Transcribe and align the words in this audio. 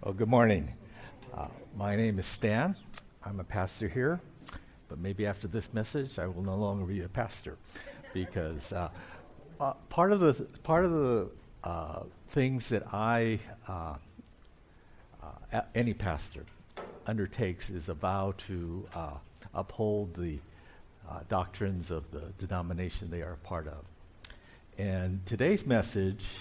Well, 0.00 0.14
good 0.14 0.28
morning. 0.28 0.72
Uh, 1.36 1.48
my 1.76 1.96
name 1.96 2.20
is 2.20 2.26
Stan. 2.26 2.76
I'm 3.24 3.40
a 3.40 3.44
pastor 3.44 3.88
here, 3.88 4.20
but 4.88 5.00
maybe 5.00 5.26
after 5.26 5.48
this 5.48 5.74
message, 5.74 6.20
I 6.20 6.28
will 6.28 6.44
no 6.44 6.54
longer 6.54 6.84
be 6.84 7.02
a 7.02 7.08
pastor, 7.08 7.58
because 8.14 8.72
uh, 8.72 8.90
uh, 9.58 9.72
part 9.88 10.12
of 10.12 10.20
the 10.20 10.34
part 10.62 10.84
of 10.84 10.92
the 10.92 11.30
uh, 11.64 12.02
things 12.28 12.68
that 12.68 12.84
I 12.94 13.40
uh, 13.66 13.96
uh, 15.20 15.62
any 15.74 15.94
pastor 15.94 16.44
undertakes 17.08 17.68
is 17.68 17.88
a 17.88 17.94
vow 17.94 18.34
to 18.46 18.86
uphold 19.52 20.14
the 20.14 20.38
doctrines 21.28 21.90
of 21.90 22.08
the 22.12 22.32
denomination 22.38 23.10
they 23.10 23.22
are 23.22 23.32
a 23.32 23.46
part 23.48 23.66
of. 23.66 23.84
And 24.78 25.26
today's 25.26 25.66
message 25.66 26.36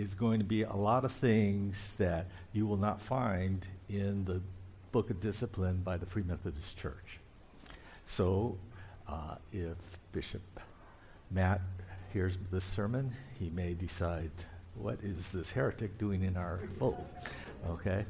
is 0.00 0.14
going 0.14 0.38
to 0.38 0.44
be 0.44 0.62
a 0.62 0.72
lot 0.72 1.04
of 1.04 1.12
things 1.12 1.92
that 1.98 2.26
you 2.52 2.66
will 2.66 2.78
not 2.78 3.00
find 3.00 3.66
in 3.90 4.24
the 4.24 4.40
Book 4.92 5.10
of 5.10 5.20
Discipline 5.20 5.82
by 5.84 5.98
the 5.98 6.06
Free 6.06 6.22
Methodist 6.22 6.76
Church. 6.78 7.20
So, 8.06 8.56
uh, 9.06 9.36
if 9.52 9.76
Bishop 10.12 10.42
Matt 11.30 11.60
hears 12.12 12.38
this 12.50 12.64
sermon, 12.64 13.12
he 13.38 13.50
may 13.50 13.74
decide, 13.74 14.30
what 14.74 14.98
is 15.02 15.28
this 15.28 15.50
heretic 15.52 15.98
doing 15.98 16.24
in 16.24 16.36
our 16.36 16.60
fold? 16.78 17.06
Okay? 17.68 18.06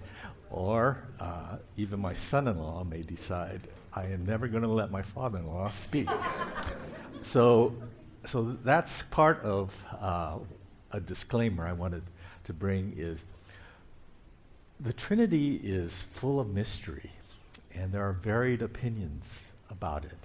Or 0.50 1.02
uh, 1.18 1.56
even 1.76 1.98
my 1.98 2.14
son 2.14 2.46
in 2.46 2.58
law 2.58 2.84
may 2.84 3.02
decide, 3.02 3.62
I 3.92 4.04
am 4.04 4.24
never 4.24 4.46
going 4.46 4.62
to 4.62 4.68
let 4.68 4.92
my 4.92 5.02
father 5.02 5.40
in 5.40 5.46
law 5.46 5.70
speak. 5.70 6.08
so, 7.22 7.74
so 8.24 8.56
that's 8.62 9.02
part 9.10 9.42
of 9.42 9.76
uh, 10.00 10.38
a 10.92 11.00
disclaimer 11.00 11.66
I 11.66 11.72
wanted 11.72 12.02
to 12.44 12.52
bring 12.52 12.94
is 12.96 13.24
the 14.80 14.92
Trinity 14.92 15.60
is 15.62 16.00
full 16.00 16.40
of 16.40 16.48
mystery, 16.48 17.10
and 17.74 17.92
there 17.92 18.02
are 18.02 18.12
varied 18.12 18.62
opinions 18.62 19.42
about 19.70 20.04
it. 20.04 20.16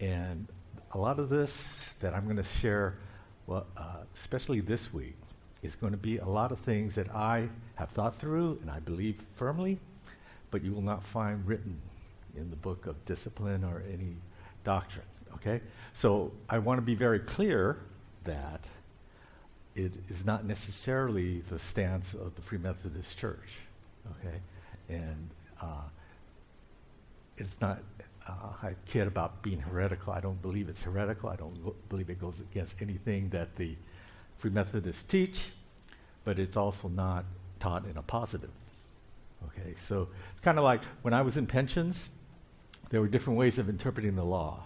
And 0.00 0.48
a 0.92 0.98
lot 0.98 1.18
of 1.18 1.28
this 1.28 1.94
that 2.00 2.14
I'm 2.14 2.24
going 2.24 2.36
to 2.36 2.42
share, 2.42 2.96
well, 3.46 3.66
uh, 3.76 3.98
especially 4.14 4.60
this 4.60 4.92
week, 4.92 5.14
is 5.62 5.74
going 5.74 5.92
to 5.92 5.98
be 5.98 6.18
a 6.18 6.26
lot 6.26 6.52
of 6.52 6.58
things 6.58 6.94
that 6.96 7.14
I 7.14 7.48
have 7.76 7.90
thought 7.90 8.14
through 8.14 8.58
and 8.62 8.70
I 8.70 8.80
believe 8.80 9.22
firmly, 9.34 9.78
but 10.50 10.62
you 10.62 10.72
will 10.72 10.82
not 10.82 11.02
find 11.02 11.46
written 11.46 11.76
in 12.36 12.50
the 12.50 12.56
book 12.56 12.86
of 12.86 13.02
discipline 13.04 13.62
or 13.62 13.82
any 13.92 14.16
doctrine. 14.64 15.06
Okay? 15.34 15.60
So 15.92 16.32
I 16.48 16.58
want 16.58 16.78
to 16.78 16.82
be 16.82 16.94
very 16.94 17.20
clear 17.20 17.78
that 18.24 18.66
it 19.74 19.96
is 20.10 20.24
not 20.24 20.44
necessarily 20.44 21.40
the 21.48 21.58
stance 21.58 22.14
of 22.14 22.34
the 22.34 22.42
Free 22.42 22.58
Methodist 22.58 23.18
Church, 23.18 23.58
okay? 24.10 24.38
And 24.88 25.30
uh, 25.60 25.88
it's 27.38 27.60
not, 27.60 27.78
uh, 28.28 28.52
I 28.62 28.74
kid 28.86 29.06
about 29.06 29.42
being 29.42 29.60
heretical. 29.60 30.12
I 30.12 30.20
don't 30.20 30.40
believe 30.42 30.68
it's 30.68 30.82
heretical. 30.82 31.30
I 31.30 31.36
don't 31.36 31.88
believe 31.88 32.10
it 32.10 32.20
goes 32.20 32.40
against 32.40 32.82
anything 32.82 33.30
that 33.30 33.56
the 33.56 33.76
Free 34.38 34.50
Methodists 34.50 35.04
teach, 35.04 35.50
but 36.24 36.38
it's 36.38 36.56
also 36.56 36.88
not 36.88 37.24
taught 37.58 37.86
in 37.86 37.96
a 37.96 38.02
positive. 38.02 38.50
Okay, 39.46 39.74
so 39.76 40.08
it's 40.30 40.40
kind 40.40 40.58
of 40.58 40.64
like 40.64 40.82
when 41.02 41.14
I 41.14 41.22
was 41.22 41.36
in 41.36 41.46
pensions, 41.46 42.08
there 42.90 43.00
were 43.00 43.08
different 43.08 43.38
ways 43.38 43.58
of 43.58 43.68
interpreting 43.68 44.14
the 44.16 44.24
law. 44.24 44.64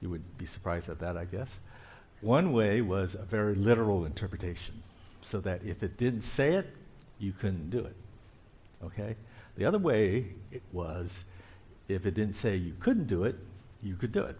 You 0.00 0.10
would 0.10 0.36
be 0.36 0.46
surprised 0.46 0.88
at 0.88 0.98
that, 0.98 1.16
I 1.16 1.24
guess. 1.24 1.58
One 2.20 2.52
way 2.52 2.82
was 2.82 3.14
a 3.14 3.22
very 3.22 3.54
literal 3.54 4.04
interpretation, 4.04 4.82
so 5.20 5.40
that 5.40 5.62
if 5.64 5.82
it 5.82 5.96
didn't 5.96 6.22
say 6.22 6.54
it, 6.54 6.66
you 7.18 7.32
couldn't 7.32 7.70
do 7.70 7.78
it. 7.80 7.96
Okay? 8.84 9.16
The 9.56 9.64
other 9.64 9.78
way 9.78 10.26
it 10.50 10.62
was 10.72 11.24
if 11.88 12.06
it 12.06 12.14
didn't 12.14 12.34
say 12.34 12.56
you 12.56 12.74
couldn't 12.78 13.06
do 13.06 13.24
it, 13.24 13.36
you 13.82 13.96
could 13.96 14.12
do 14.12 14.22
it. 14.22 14.36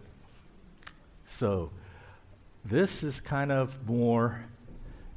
So 1.26 1.70
this 2.64 3.02
is 3.02 3.20
kind 3.20 3.50
of 3.50 3.88
more 3.88 4.44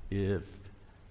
if 0.10 0.44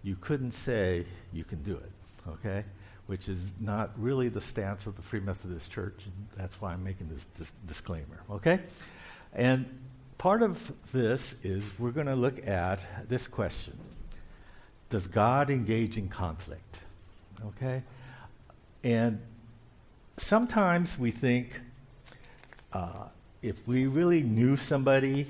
you 0.02 0.16
couldn't 0.16 0.52
say 0.52 1.04
you 1.32 1.44
can 1.44 1.62
do 1.62 1.74
it, 1.74 1.90
okay? 2.28 2.64
Which 3.06 3.28
is 3.28 3.52
not 3.60 3.90
really 3.96 4.28
the 4.28 4.40
stance 4.40 4.86
of 4.86 4.96
the 4.96 5.02
Free 5.02 5.20
Methodist 5.20 5.70
Church, 5.70 6.06
and 6.06 6.14
that's 6.36 6.60
why 6.60 6.72
I'm 6.72 6.82
making 6.82 7.08
this, 7.08 7.26
this 7.38 7.52
disclaimer, 7.66 8.22
okay? 8.30 8.60
And 9.34 9.66
part 10.22 10.40
of 10.40 10.72
this 10.92 11.34
is 11.42 11.68
we're 11.80 11.90
going 11.90 12.06
to 12.06 12.14
look 12.14 12.46
at 12.46 13.08
this 13.08 13.26
question 13.26 13.76
Does 14.88 15.08
God 15.08 15.50
engage 15.50 15.98
in 15.98 16.08
conflict? 16.08 16.80
Okay? 17.44 17.82
And 18.84 19.20
sometimes 20.16 20.96
we 20.96 21.10
think 21.10 21.60
uh, 22.72 23.08
if 23.42 23.66
we 23.66 23.88
really 23.88 24.22
knew 24.22 24.56
somebody, 24.56 25.26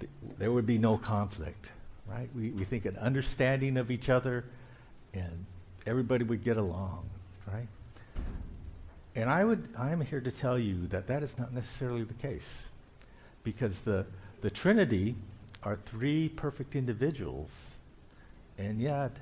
th- 0.00 0.10
there 0.38 0.50
would 0.50 0.66
be 0.66 0.78
no 0.78 0.98
conflict, 0.98 1.70
right? 2.08 2.28
We, 2.34 2.50
we 2.50 2.64
think 2.64 2.84
an 2.84 2.96
understanding 2.96 3.76
of 3.76 3.92
each 3.92 4.08
other 4.08 4.44
and 5.14 5.46
everybody 5.86 6.24
would 6.24 6.42
get 6.42 6.56
along, 6.56 7.08
right? 7.46 7.68
And 9.14 9.30
I 9.30 9.44
would, 9.44 9.68
I'm 9.78 10.00
here 10.00 10.20
to 10.20 10.32
tell 10.32 10.58
you 10.58 10.88
that 10.88 11.06
that 11.06 11.22
is 11.22 11.38
not 11.38 11.52
necessarily 11.52 12.02
the 12.02 12.14
case 12.14 12.66
because 13.46 13.78
the, 13.78 14.04
the 14.40 14.50
Trinity 14.50 15.14
are 15.62 15.76
three 15.76 16.28
perfect 16.28 16.74
individuals, 16.74 17.76
and 18.58 18.80
yet 18.80 19.16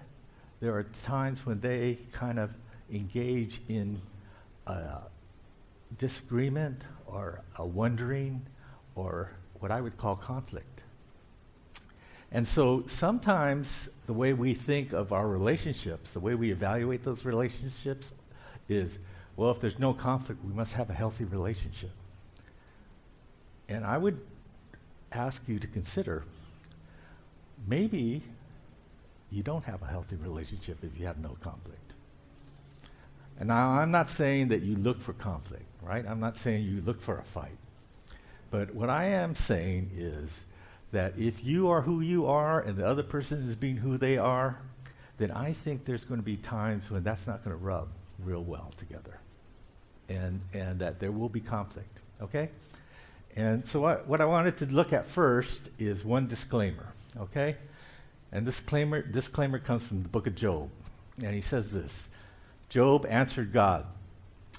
there 0.61 0.75
are 0.75 0.85
times 1.03 1.45
when 1.45 1.61
they 1.61 1.99
kind 2.11 2.39
of 2.39 2.51
engage 2.91 3.61
in 3.69 4.01
a 4.67 5.01
disagreement 5.99 6.87
or 7.07 7.43
a 7.59 7.67
wondering 7.67 8.41
or 8.95 9.31
what 9.61 9.71
I 9.71 9.83
would 9.83 9.99
call 9.99 10.17
conflict. 10.17 10.85
And 12.33 12.49
so 12.49 12.85
sometimes 12.87 13.91
the 14.07 14.15
way 14.15 14.33
we 14.33 14.55
think 14.55 14.95
of 14.95 15.13
our 15.13 15.29
relationships, 15.29 16.13
the 16.13 16.21
way 16.21 16.35
we 16.35 16.51
evaluate 16.51 17.05
those 17.05 17.27
relationships 17.27 18.15
is 18.71 18.99
well, 19.37 19.51
if 19.51 19.61
there's 19.61 19.79
no 19.79 19.93
conflict, 19.93 20.43
we 20.45 20.55
must 20.55 20.73
have 20.75 20.89
a 20.89 20.95
healthy 20.95 21.25
relationship. 21.25 21.91
And 23.69 23.85
I 23.85 23.99
would 23.99 24.21
ask 25.13 25.49
you 25.49 25.59
to 25.59 25.67
consider 25.67 26.25
maybe 27.67 28.23
you 29.31 29.43
don't 29.43 29.65
have 29.65 29.83
a 29.83 29.87
healthy 29.87 30.17
relationship 30.17 30.79
if 30.83 30.99
you 30.99 31.07
have 31.07 31.19
no 31.19 31.37
conflict. 31.41 31.93
And 33.39 33.49
now 33.49 33.71
I'm 33.71 33.91
not 33.91 34.09
saying 34.09 34.49
that 34.49 34.63
you 34.63 34.77
look 34.77 35.01
for 35.01 35.13
conflict, 35.15 35.65
right? 35.83 36.05
I'm 36.07 36.21
not 36.21 36.37
saying 36.37 36.65
you 36.65 36.83
look 36.83 37.01
for 37.01 37.19
a 37.19 37.25
fight. 37.25 37.57
But 38.51 38.75
what 38.75 38.91
I 38.91 39.07
am 39.07 39.35
saying 39.35 39.91
is 39.97 40.45
that 40.93 41.15
if 41.19 41.45
you 41.45 41.69
are 41.69 41.83
who 41.83 42.01
you 42.01 42.27
are 42.27 42.61
and 42.61 42.77
the 42.77 42.87
other 42.87 43.03
person 43.03 43.43
is 43.43 43.57
being 43.57 43.77
who 43.77 43.99
they 43.99 44.17
are, 44.17 44.61
then 45.19 45.33
I 45.33 45.53
think 45.53 45.85
there's 45.85 46.05
going 46.05 46.21
to 46.21 46.25
be 46.25 46.37
times 46.37 46.91
when 46.91 47.03
that's 47.03 47.27
not 47.27 47.45
going 47.45 47.57
to 47.57 47.63
rub 47.63 47.89
real 48.21 48.45
well 48.45 48.71
together. 48.77 49.19
And, 50.09 50.41
and 50.53 50.79
that 50.79 51.01
there 51.01 51.11
will 51.11 51.29
be 51.29 51.41
conflict, 51.41 51.99
okay? 52.21 52.51
And 53.37 53.67
so, 53.67 53.81
what, 53.81 54.07
what 54.07 54.21
I 54.21 54.25
wanted 54.25 54.57
to 54.59 54.67
look 54.67 54.93
at 54.93 55.05
first 55.05 55.71
is 55.79 56.05
one 56.05 56.27
disclaimer, 56.27 56.93
okay? 57.19 57.57
And 58.31 58.47
disclaimer, 58.47 59.03
disclaimer 59.03 59.59
comes 59.59 59.83
from 59.83 60.03
the 60.03 60.09
book 60.09 60.27
of 60.27 60.35
Job. 60.35 60.71
And 61.23 61.35
he 61.35 61.41
says 61.41 61.73
this 61.73 62.09
Job 62.69 63.07
answered 63.09 63.53
God, 63.53 63.87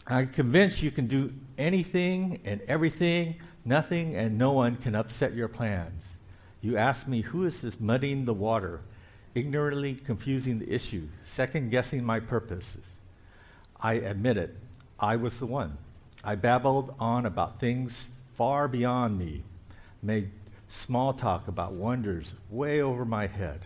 I'm 0.08 0.28
convinced 0.28 0.84
you 0.84 0.92
can 0.92 1.08
do 1.08 1.34
anything 1.58 2.40
and 2.46 2.62
everything, 2.68 3.36
nothing 3.64 4.16
and 4.16 4.38
no 4.38 4.52
one 4.52 4.76
can 4.76 4.94
upset 4.94 5.34
your 5.34 5.48
plans. 5.48 6.18
You 6.62 6.78
ask 6.78 7.08
me, 7.08 7.22
who 7.22 7.46
is 7.46 7.62
this 7.62 7.80
muddying 7.80 8.26
the 8.26 8.34
water, 8.34 8.82
ignorantly 9.36 9.96
confusing 9.96 10.60
the 10.60 10.72
issue, 10.72 11.08
second 11.24 11.70
guessing 11.70 12.04
my 12.04 12.20
purposes? 12.20 12.94
I 13.82 13.96
admit 13.96 14.38
it, 14.38 14.56
I 15.00 15.16
was 15.16 15.40
the 15.40 15.46
one. 15.46 15.78
I 16.24 16.36
babbled 16.36 16.96
on 17.00 17.26
about 17.26 17.60
things 17.60 18.08
far 18.36 18.68
beyond 18.68 19.18
me, 19.18 19.44
made 20.02 20.30
small 20.68 21.14
talk 21.14 21.48
about 21.48 21.74
wonders 21.74 22.34
way 22.50 22.82
over 22.82 23.06
my 23.06 23.28
head. 23.28 23.62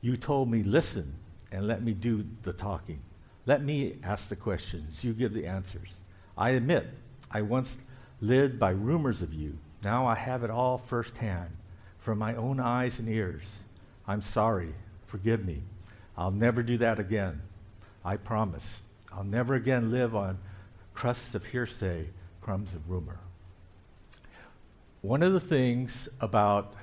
You 0.00 0.16
told 0.16 0.50
me, 0.50 0.62
listen 0.62 1.14
and 1.50 1.66
let 1.66 1.82
me 1.82 1.92
do 1.92 2.24
the 2.42 2.52
talking. 2.52 3.00
Let 3.46 3.62
me 3.62 3.96
ask 4.04 4.28
the 4.28 4.36
questions. 4.36 5.02
You 5.02 5.12
give 5.12 5.32
the 5.32 5.46
answers. 5.46 6.00
I 6.36 6.50
admit, 6.50 6.86
I 7.30 7.42
once 7.42 7.78
lived 8.20 8.58
by 8.58 8.70
rumors 8.70 9.22
of 9.22 9.32
you. 9.32 9.58
Now 9.84 10.06
I 10.06 10.14
have 10.14 10.44
it 10.44 10.50
all 10.50 10.78
firsthand 10.78 11.50
from 11.98 12.18
my 12.18 12.34
own 12.34 12.60
eyes 12.60 12.98
and 12.98 13.08
ears. 13.08 13.44
I'm 14.06 14.22
sorry. 14.22 14.74
Forgive 15.06 15.44
me. 15.44 15.62
I'll 16.16 16.30
never 16.30 16.62
do 16.62 16.78
that 16.78 16.98
again. 16.98 17.40
I 18.04 18.16
promise. 18.16 18.82
I'll 19.12 19.24
never 19.24 19.54
again 19.54 19.90
live 19.90 20.14
on 20.14 20.38
crusts 20.94 21.34
of 21.34 21.46
hearsay, 21.46 22.08
crumbs 22.40 22.74
of 22.74 22.88
rumor. 22.90 23.18
One 25.02 25.22
of 25.22 25.32
the 25.32 25.40
things 25.40 26.08
about 26.20 26.74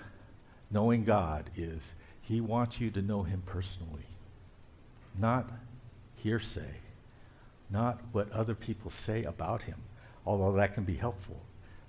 knowing 0.71 1.03
God 1.03 1.49
is 1.55 1.93
He 2.21 2.41
wants 2.41 2.79
you 2.79 2.89
to 2.91 3.01
know 3.01 3.23
Him 3.23 3.43
personally, 3.45 4.05
not 5.19 5.49
hearsay, 6.25 6.81
not 7.69 8.01
what 8.11 8.31
other 8.31 8.55
people 8.55 8.89
say 8.89 9.23
about 9.25 9.61
him, 9.61 9.77
although 10.25 10.53
that 10.53 10.73
can 10.73 10.83
be 10.83 10.95
helpful. 10.95 11.39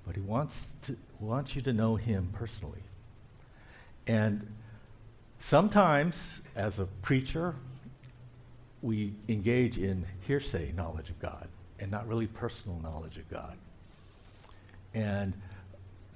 But 0.06 0.14
he 0.14 0.20
wants, 0.20 0.76
to, 0.82 0.96
wants 1.18 1.56
you 1.56 1.62
to 1.62 1.72
know 1.72 1.96
him 1.96 2.28
personally. 2.34 2.82
And 4.06 4.46
sometimes, 5.38 6.42
as 6.54 6.78
a 6.78 6.84
preacher, 7.00 7.54
we 8.82 9.14
engage 9.28 9.78
in 9.78 10.04
hearsay 10.26 10.72
knowledge 10.72 11.08
of 11.08 11.18
God 11.18 11.48
and 11.80 11.90
not 11.90 12.06
really 12.06 12.26
personal 12.26 12.78
knowledge 12.80 13.16
of 13.16 13.28
God. 13.30 13.56
And 14.94 15.32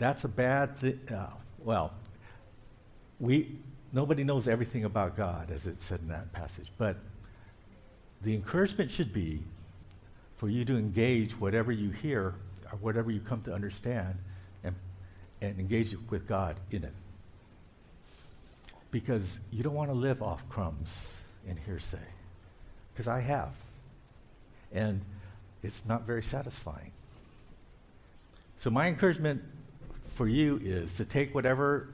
that's 0.00 0.24
a 0.24 0.28
bad 0.28 0.76
thing. 0.78 0.98
Uh, 1.14 1.30
well, 1.62 1.92
we, 3.20 3.54
nobody 3.92 4.24
knows 4.24 4.48
everything 4.48 4.84
about 4.86 5.14
God, 5.16 5.50
as 5.50 5.66
it 5.66 5.80
said 5.80 6.00
in 6.00 6.08
that 6.08 6.32
passage. 6.32 6.72
But 6.78 6.96
the 8.22 8.34
encouragement 8.34 8.90
should 8.90 9.12
be 9.12 9.42
for 10.38 10.48
you 10.48 10.64
to 10.64 10.76
engage 10.76 11.38
whatever 11.38 11.70
you 11.70 11.90
hear 11.90 12.34
or 12.72 12.78
whatever 12.80 13.10
you 13.10 13.20
come 13.20 13.42
to 13.42 13.52
understand 13.52 14.16
and, 14.64 14.74
and 15.42 15.60
engage 15.60 15.94
with 16.08 16.26
God 16.26 16.56
in 16.70 16.82
it. 16.82 16.94
Because 18.90 19.40
you 19.52 19.62
don't 19.62 19.74
want 19.74 19.90
to 19.90 19.94
live 19.94 20.22
off 20.22 20.48
crumbs 20.48 21.08
and 21.46 21.58
hearsay. 21.58 21.98
Because 22.92 23.06
I 23.06 23.20
have. 23.20 23.52
And 24.72 25.02
it's 25.62 25.84
not 25.84 26.06
very 26.06 26.22
satisfying. 26.22 26.90
So, 28.56 28.70
my 28.70 28.88
encouragement 28.88 29.42
for 30.20 30.28
you 30.28 30.60
is 30.62 30.96
to 30.96 31.04
take 31.06 31.34
whatever 31.34 31.88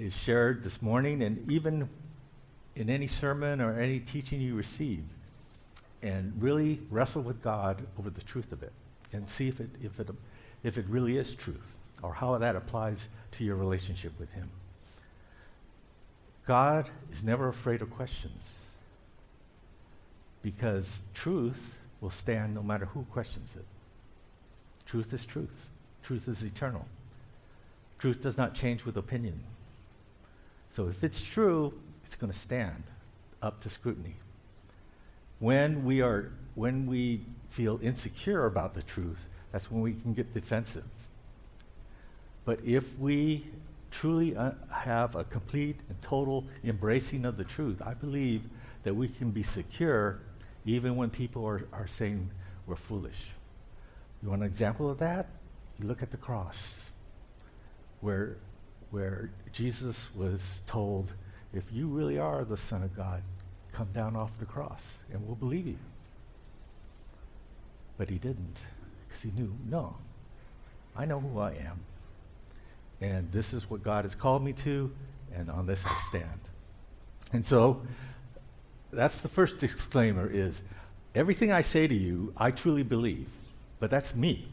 is 0.00 0.12
shared 0.12 0.64
this 0.64 0.82
morning 0.82 1.22
and 1.22 1.48
even 1.48 1.88
in 2.74 2.90
any 2.90 3.06
sermon 3.06 3.60
or 3.60 3.78
any 3.78 4.00
teaching 4.00 4.40
you 4.40 4.56
receive 4.56 5.04
and 6.02 6.32
really 6.42 6.80
wrestle 6.90 7.22
with 7.22 7.40
God 7.44 7.86
over 7.96 8.10
the 8.10 8.22
truth 8.22 8.50
of 8.50 8.64
it 8.64 8.72
and 9.12 9.28
see 9.28 9.46
if 9.46 9.60
it, 9.60 9.70
if 9.80 10.00
it, 10.00 10.08
if 10.64 10.78
it 10.78 10.84
really 10.88 11.16
is 11.16 11.32
truth 11.32 11.72
or 12.02 12.12
how 12.12 12.36
that 12.38 12.56
applies 12.56 13.08
to 13.30 13.44
your 13.44 13.54
relationship 13.54 14.18
with 14.18 14.32
Him. 14.32 14.50
God 16.48 16.90
is 17.12 17.22
never 17.22 17.46
afraid 17.46 17.82
of 17.82 17.90
questions 17.92 18.50
because 20.42 21.02
truth 21.14 21.78
will 22.00 22.10
stand 22.10 22.52
no 22.52 22.64
matter 22.64 22.86
who 22.86 23.04
questions 23.12 23.54
it. 23.54 23.64
Truth 24.86 25.12
is 25.12 25.24
truth. 25.24 25.70
Truth 26.02 26.26
is 26.26 26.42
eternal. 26.42 26.84
Truth 27.98 28.20
does 28.20 28.36
not 28.36 28.54
change 28.54 28.84
with 28.84 28.96
opinion. 28.96 29.40
So 30.70 30.88
if 30.88 31.04
it's 31.04 31.22
true, 31.24 31.72
it's 32.04 32.16
going 32.16 32.32
to 32.32 32.38
stand 32.38 32.82
up 33.42 33.60
to 33.60 33.70
scrutiny. 33.70 34.16
When 35.38 35.84
we 35.84 36.00
are 36.00 36.32
when 36.54 36.86
we 36.86 37.20
feel 37.50 37.78
insecure 37.82 38.46
about 38.46 38.74
the 38.74 38.82
truth, 38.82 39.26
that's 39.52 39.70
when 39.70 39.82
we 39.82 39.92
can 39.92 40.14
get 40.14 40.32
defensive. 40.32 40.84
But 42.44 42.60
if 42.64 42.98
we 42.98 43.44
truly 43.90 44.36
uh, 44.36 44.52
have 44.72 45.14
a 45.14 45.24
complete 45.24 45.78
and 45.88 46.00
total 46.02 46.44
embracing 46.64 47.24
of 47.24 47.36
the 47.36 47.44
truth, 47.44 47.80
I 47.84 47.94
believe 47.94 48.42
that 48.82 48.94
we 48.94 49.08
can 49.08 49.30
be 49.30 49.42
secure 49.42 50.20
even 50.66 50.96
when 50.96 51.10
people 51.10 51.44
are, 51.46 51.66
are 51.72 51.86
saying 51.86 52.30
we're 52.66 52.76
foolish. 52.76 53.30
You 54.22 54.30
want 54.30 54.42
an 54.42 54.48
example 54.48 54.90
of 54.90 54.98
that? 54.98 55.26
You 55.78 55.86
look 55.86 56.02
at 56.02 56.10
the 56.10 56.16
cross, 56.16 56.83
where, 58.04 58.36
where 58.90 59.30
Jesus 59.50 60.08
was 60.14 60.62
told, 60.66 61.10
if 61.54 61.64
you 61.72 61.86
really 61.86 62.18
are 62.18 62.44
the 62.44 62.56
Son 62.56 62.82
of 62.82 62.94
God, 62.94 63.22
come 63.72 63.88
down 63.94 64.14
off 64.14 64.38
the 64.38 64.44
cross 64.44 65.02
and 65.10 65.26
we'll 65.26 65.36
believe 65.36 65.66
you. 65.66 65.78
But 67.96 68.10
he 68.10 68.18
didn't, 68.18 68.60
because 69.08 69.22
he 69.22 69.30
knew, 69.30 69.54
no, 69.70 69.96
I 70.94 71.06
know 71.06 71.18
who 71.18 71.40
I 71.40 71.52
am. 71.52 71.80
And 73.00 73.32
this 73.32 73.54
is 73.54 73.70
what 73.70 73.82
God 73.82 74.04
has 74.04 74.14
called 74.14 74.44
me 74.44 74.52
to, 74.52 74.92
and 75.34 75.50
on 75.50 75.66
this 75.66 75.86
I 75.86 75.96
stand. 75.96 76.40
And 77.32 77.44
so 77.44 77.82
that's 78.92 79.22
the 79.22 79.28
first 79.28 79.58
disclaimer 79.58 80.28
is 80.30 80.60
everything 81.14 81.52
I 81.52 81.62
say 81.62 81.86
to 81.86 81.94
you, 81.94 82.34
I 82.36 82.50
truly 82.50 82.82
believe, 82.82 83.28
but 83.80 83.90
that's 83.90 84.14
me. 84.14 84.46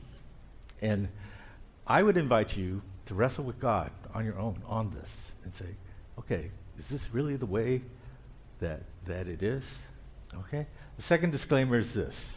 And 0.81 1.09
I 1.85 2.01
would 2.01 2.15
invite 2.15 2.55
you 2.55 2.81
to 3.11 3.15
wrestle 3.15 3.43
with 3.43 3.59
God 3.59 3.91
on 4.13 4.23
your 4.23 4.39
own 4.39 4.55
on 4.69 4.89
this 4.91 5.31
and 5.43 5.53
say, 5.53 5.65
okay, 6.17 6.49
is 6.79 6.87
this 6.87 7.13
really 7.13 7.35
the 7.35 7.45
way 7.45 7.81
that, 8.61 8.83
that 9.03 9.27
it 9.27 9.43
is? 9.43 9.81
Okay? 10.33 10.65
The 10.95 11.01
second 11.01 11.31
disclaimer 11.31 11.77
is 11.77 11.93
this. 11.93 12.31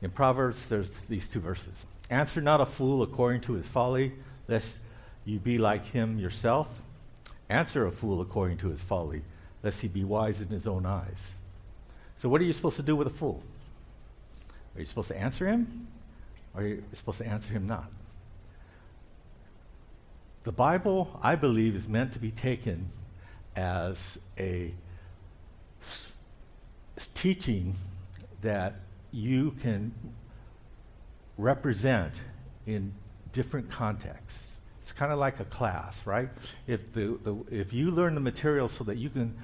In 0.00 0.12
Proverbs, 0.12 0.66
there's 0.66 0.92
these 1.06 1.28
two 1.28 1.40
verses. 1.40 1.86
Answer 2.08 2.40
not 2.40 2.60
a 2.60 2.66
fool 2.66 3.02
according 3.02 3.40
to 3.42 3.54
his 3.54 3.66
folly, 3.66 4.12
lest 4.46 4.78
you 5.24 5.40
be 5.40 5.58
like 5.58 5.84
him 5.84 6.16
yourself. 6.16 6.68
Answer 7.48 7.84
a 7.84 7.90
fool 7.90 8.20
according 8.20 8.58
to 8.58 8.68
his 8.68 8.80
folly, 8.80 9.22
lest 9.64 9.80
he 9.80 9.88
be 9.88 10.04
wise 10.04 10.40
in 10.40 10.50
his 10.50 10.68
own 10.68 10.86
eyes. 10.86 11.32
So, 12.14 12.28
what 12.28 12.40
are 12.40 12.44
you 12.44 12.52
supposed 12.52 12.76
to 12.76 12.82
do 12.84 12.94
with 12.94 13.08
a 13.08 13.10
fool? 13.10 13.42
Are 14.76 14.78
you 14.78 14.86
supposed 14.86 15.08
to 15.08 15.18
answer 15.18 15.48
him? 15.48 15.88
Or 16.54 16.62
are 16.62 16.66
you 16.68 16.84
supposed 16.92 17.18
to 17.18 17.26
answer 17.26 17.50
him 17.50 17.66
not? 17.66 17.90
The 20.48 20.52
Bible, 20.52 21.10
I 21.22 21.34
believe, 21.34 21.76
is 21.76 21.86
meant 21.86 22.14
to 22.14 22.18
be 22.18 22.30
taken 22.30 22.88
as 23.54 24.18
a 24.38 24.72
s- 25.82 26.14
teaching 27.12 27.76
that 28.40 28.76
you 29.12 29.50
can 29.60 29.92
represent 31.36 32.22
in 32.64 32.94
different 33.34 33.68
contexts. 33.68 34.56
It's 34.80 34.90
kind 34.90 35.12
of 35.12 35.18
like 35.18 35.38
a 35.38 35.44
class, 35.44 36.06
right? 36.06 36.30
If, 36.66 36.94
the, 36.94 37.18
the, 37.22 37.36
if 37.50 37.74
you 37.74 37.90
learn 37.90 38.14
the 38.14 38.22
material 38.22 38.68
so 38.68 38.84
that 38.84 38.96
you 38.96 39.10
can 39.10 39.36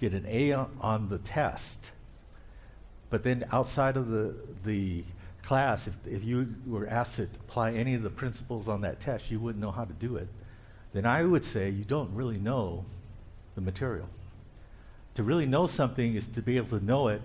get 0.00 0.12
an 0.12 0.26
A 0.28 0.52
on, 0.52 0.70
on 0.82 1.08
the 1.08 1.16
test, 1.16 1.92
but 3.08 3.22
then 3.22 3.46
outside 3.52 3.96
of 3.96 4.08
the, 4.08 4.34
the 4.66 5.02
class, 5.46 5.86
if, 5.86 5.94
if 6.06 6.24
you 6.24 6.52
were 6.66 6.88
asked 6.88 7.16
to 7.16 7.22
apply 7.22 7.72
any 7.72 7.94
of 7.94 8.02
the 8.02 8.10
principles 8.10 8.68
on 8.68 8.80
that 8.80 8.98
test, 8.98 9.30
you 9.30 9.38
wouldn't 9.38 9.62
know 9.62 9.70
how 9.70 9.84
to 9.84 9.92
do 9.94 10.16
it, 10.16 10.26
then 10.92 11.06
I 11.06 11.22
would 11.22 11.44
say 11.44 11.70
you 11.70 11.84
don't 11.84 12.12
really 12.12 12.36
know 12.36 12.84
the 13.54 13.60
material. 13.60 14.08
To 15.14 15.22
really 15.22 15.46
know 15.46 15.68
something 15.68 16.16
is 16.16 16.26
to 16.28 16.42
be 16.42 16.56
able 16.56 16.76
to 16.78 16.84
know 16.84 17.08
it 17.08 17.22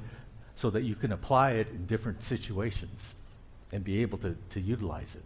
so 0.55 0.69
that 0.69 0.83
you 0.83 0.93
can 0.93 1.11
apply 1.11 1.53
it 1.53 1.67
in 1.69 1.87
different 1.87 2.21
situations 2.21 3.11
and 3.71 3.83
be 3.83 4.03
able 4.03 4.19
to, 4.19 4.37
to 4.51 4.61
utilize 4.61 5.15
it. 5.15 5.23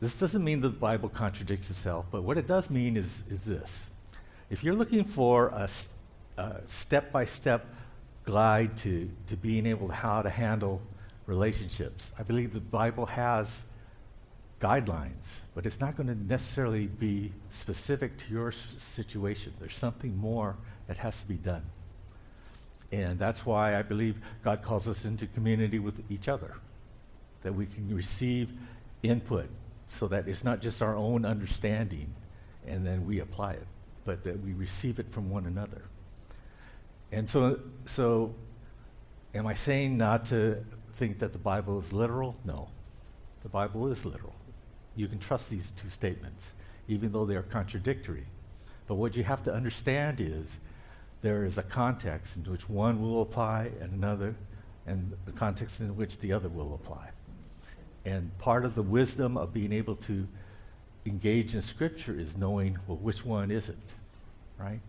This 0.00 0.18
doesn't 0.18 0.42
mean 0.42 0.62
the 0.62 0.70
Bible 0.70 1.10
contradicts 1.10 1.68
itself, 1.68 2.06
but 2.10 2.22
what 2.22 2.38
it 2.38 2.46
does 2.46 2.70
mean 2.70 2.96
is, 2.96 3.22
is 3.28 3.44
this. 3.44 3.86
If 4.48 4.64
you're 4.64 4.74
looking 4.74 5.04
for 5.04 5.48
a, 5.48 5.68
step 6.66 7.12
by 7.12 7.26
step 7.26 7.66
guide 8.24 8.76
to, 8.78 9.10
to 9.26 9.36
being 9.36 9.66
able 9.66 9.88
to 9.88 9.94
how 9.94 10.22
to 10.22 10.30
handle 10.30 10.80
relationships, 11.26 12.12
I 12.18 12.22
believe 12.22 12.52
the 12.52 12.60
Bible 12.60 13.06
has 13.06 13.62
guidelines, 14.60 15.40
but 15.54 15.66
it's 15.66 15.80
not 15.80 15.96
going 15.96 16.06
to 16.06 16.14
necessarily 16.14 16.86
be 16.86 17.32
specific 17.50 18.16
to 18.18 18.32
your 18.32 18.52
situation. 18.52 19.52
There's 19.58 19.76
something 19.76 20.16
more 20.16 20.56
that 20.86 20.96
has 20.98 21.20
to 21.20 21.26
be 21.26 21.34
done. 21.34 21.62
And 22.92 23.18
that's 23.18 23.44
why 23.44 23.76
I 23.78 23.82
believe 23.82 24.16
God 24.44 24.62
calls 24.62 24.86
us 24.86 25.04
into 25.04 25.26
community 25.26 25.78
with 25.78 26.04
each 26.10 26.28
other, 26.28 26.54
that 27.42 27.54
we 27.54 27.66
can 27.66 27.94
receive 27.94 28.50
input 29.02 29.48
so 29.88 30.06
that 30.08 30.28
it's 30.28 30.44
not 30.44 30.60
just 30.60 30.80
our 30.80 30.94
own 30.94 31.24
understanding 31.24 32.12
and 32.66 32.86
then 32.86 33.04
we 33.04 33.20
apply 33.20 33.52
it, 33.52 33.66
but 34.04 34.22
that 34.24 34.40
we 34.42 34.52
receive 34.52 34.98
it 34.98 35.10
from 35.10 35.28
one 35.28 35.46
another. 35.46 35.82
And 37.12 37.28
so, 37.28 37.60
so 37.84 38.34
am 39.34 39.46
I 39.46 39.54
saying 39.54 39.96
not 39.96 40.24
to 40.26 40.64
think 40.94 41.18
that 41.18 41.32
the 41.32 41.38
Bible 41.38 41.78
is 41.78 41.92
literal? 41.92 42.34
No. 42.44 42.68
The 43.42 43.48
Bible 43.48 43.88
is 43.88 44.04
literal. 44.04 44.34
You 44.96 45.06
can 45.08 45.18
trust 45.18 45.50
these 45.50 45.72
two 45.72 45.90
statements, 45.90 46.52
even 46.88 47.12
though 47.12 47.26
they 47.26 47.36
are 47.36 47.42
contradictory. 47.42 48.24
But 48.86 48.94
what 48.96 49.14
you 49.14 49.24
have 49.24 49.42
to 49.44 49.52
understand 49.52 50.20
is 50.20 50.58
there 51.20 51.44
is 51.44 51.58
a 51.58 51.62
context 51.62 52.36
in 52.36 52.44
which 52.44 52.68
one 52.68 53.00
will 53.00 53.22
apply 53.22 53.70
and 53.80 53.92
another, 53.92 54.34
and 54.86 55.12
a 55.26 55.32
context 55.32 55.80
in 55.80 55.94
which 55.96 56.18
the 56.18 56.32
other 56.32 56.48
will 56.48 56.74
apply. 56.74 57.10
And 58.04 58.36
part 58.38 58.64
of 58.64 58.74
the 58.74 58.82
wisdom 58.82 59.36
of 59.36 59.52
being 59.52 59.72
able 59.72 59.96
to 59.96 60.26
engage 61.06 61.54
in 61.54 61.62
Scripture 61.62 62.18
is 62.18 62.36
knowing, 62.36 62.78
well, 62.86 62.98
which 62.98 63.24
one 63.24 63.50
is 63.50 63.68
it, 63.68 63.78
right? 64.58 64.80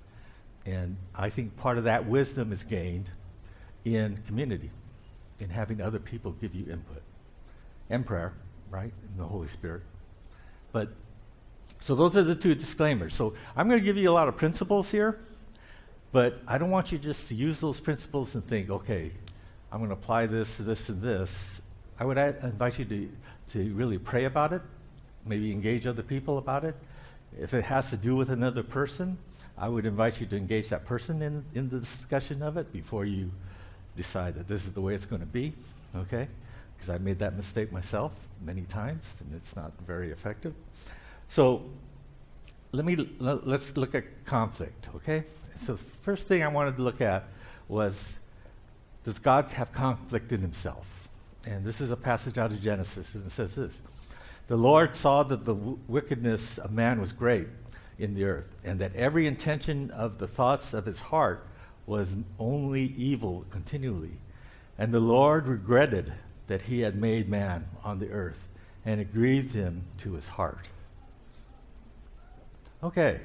And 0.65 0.97
I 1.15 1.29
think 1.29 1.55
part 1.57 1.77
of 1.77 1.83
that 1.85 2.05
wisdom 2.05 2.51
is 2.51 2.63
gained 2.63 3.11
in 3.85 4.17
community, 4.27 4.71
in 5.39 5.49
having 5.49 5.81
other 5.81 5.99
people 5.99 6.31
give 6.33 6.55
you 6.55 6.71
input, 6.71 7.01
and 7.89 8.05
prayer, 8.05 8.33
right, 8.69 8.93
and 9.09 9.19
the 9.19 9.25
Holy 9.25 9.47
Spirit. 9.47 9.81
But 10.71 10.89
so 11.79 11.95
those 11.95 12.15
are 12.15 12.23
the 12.23 12.35
two 12.35 12.55
disclaimers. 12.55 13.13
So 13.13 13.33
I'm 13.55 13.67
going 13.67 13.79
to 13.79 13.85
give 13.85 13.97
you 13.97 14.09
a 14.09 14.13
lot 14.13 14.27
of 14.27 14.37
principles 14.37 14.89
here 14.89 15.19
But 16.13 16.39
I 16.47 16.59
don't 16.59 16.69
want 16.69 16.91
you 16.91 16.99
just 16.99 17.27
to 17.29 17.35
use 17.35 17.59
those 17.59 17.79
principles 17.79 18.35
and 18.35 18.45
think, 18.45 18.69
okay, 18.69 19.11
I'm 19.71 19.79
going 19.79 19.89
to 19.89 19.95
apply 19.95 20.27
this 20.27 20.57
to 20.57 20.63
this 20.63 20.87
and 20.87 21.01
this. 21.01 21.59
I 21.99 22.05
would 22.05 22.19
invite 22.19 22.77
you 22.77 22.85
to, 22.85 23.09
to 23.49 23.73
really 23.73 23.97
pray 23.97 24.25
about 24.25 24.53
it, 24.53 24.61
maybe 25.25 25.51
engage 25.51 25.87
other 25.87 26.03
people 26.03 26.37
about 26.37 26.65
it. 26.65 26.75
If 27.37 27.55
it 27.55 27.63
has 27.63 27.89
to 27.89 27.97
do 27.97 28.15
with 28.15 28.29
another 28.29 28.61
person, 28.61 29.17
I 29.57 29.69
would 29.69 29.85
invite 29.85 30.19
you 30.19 30.25
to 30.27 30.35
engage 30.35 30.69
that 30.69 30.85
person 30.85 31.21
in, 31.21 31.45
in 31.53 31.69
the 31.69 31.79
discussion 31.79 32.41
of 32.41 32.57
it 32.57 32.71
before 32.73 33.05
you 33.05 33.31
decide 33.95 34.35
that 34.35 34.47
this 34.47 34.65
is 34.65 34.73
the 34.73 34.81
way 34.81 34.95
it's 34.95 35.05
going 35.05 35.21
to 35.21 35.27
be, 35.27 35.53
okay? 35.95 36.27
Because 36.75 36.89
I 36.89 36.97
made 36.97 37.19
that 37.19 37.35
mistake 37.35 37.71
myself 37.71 38.11
many 38.43 38.63
times, 38.63 39.21
and 39.21 39.33
it's 39.35 39.55
not 39.55 39.71
very 39.85 40.11
effective. 40.11 40.53
So 41.29 41.63
let 42.71 42.85
me 42.85 43.07
l- 43.21 43.41
let's 43.43 43.77
look 43.77 43.93
at 43.93 44.25
conflict, 44.25 44.89
okay? 44.95 45.23
So 45.55 45.73
the 45.73 45.77
first 45.77 46.27
thing 46.27 46.41
I 46.41 46.47
wanted 46.47 46.75
to 46.77 46.81
look 46.81 47.01
at 47.01 47.25
was 47.67 48.13
does 49.03 49.19
God 49.19 49.45
have 49.51 49.71
conflict 49.71 50.31
in 50.31 50.41
himself? 50.41 51.09
And 51.45 51.65
this 51.65 51.81
is 51.81 51.91
a 51.91 51.97
passage 51.97 52.37
out 52.37 52.51
of 52.51 52.61
Genesis, 52.61 53.15
and 53.15 53.25
it 53.25 53.31
says 53.31 53.53
this 53.53 53.83
The 54.47 54.55
Lord 54.55 54.95
saw 54.95 55.23
that 55.23 55.45
the 55.45 55.53
w- 55.53 55.77
wickedness 55.87 56.57
of 56.57 56.71
man 56.71 56.99
was 56.99 57.11
great 57.11 57.47
in 57.97 58.15
the 58.15 58.23
earth, 58.25 58.47
and 58.63 58.79
that 58.79 58.95
every 58.95 59.27
intention 59.27 59.91
of 59.91 60.17
the 60.17 60.27
thoughts 60.27 60.73
of 60.73 60.85
his 60.85 60.99
heart 60.99 61.45
was 61.85 62.15
only 62.39 62.83
evil 62.97 63.45
continually. 63.49 64.17
And 64.77 64.93
the 64.93 64.99
Lord 64.99 65.47
regretted 65.47 66.13
that 66.47 66.63
he 66.63 66.81
had 66.81 66.95
made 66.95 67.29
man 67.29 67.67
on 67.83 67.99
the 67.99 68.09
earth, 68.09 68.47
and 68.85 68.99
it 68.99 69.13
grieved 69.13 69.53
him 69.53 69.83
to 69.97 70.13
his 70.13 70.27
heart. 70.27 70.67
Okay. 72.83 73.21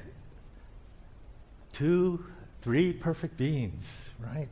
Two, 1.73 2.25
three 2.61 2.93
perfect 2.93 3.37
beings, 3.37 4.09
right? 4.19 4.47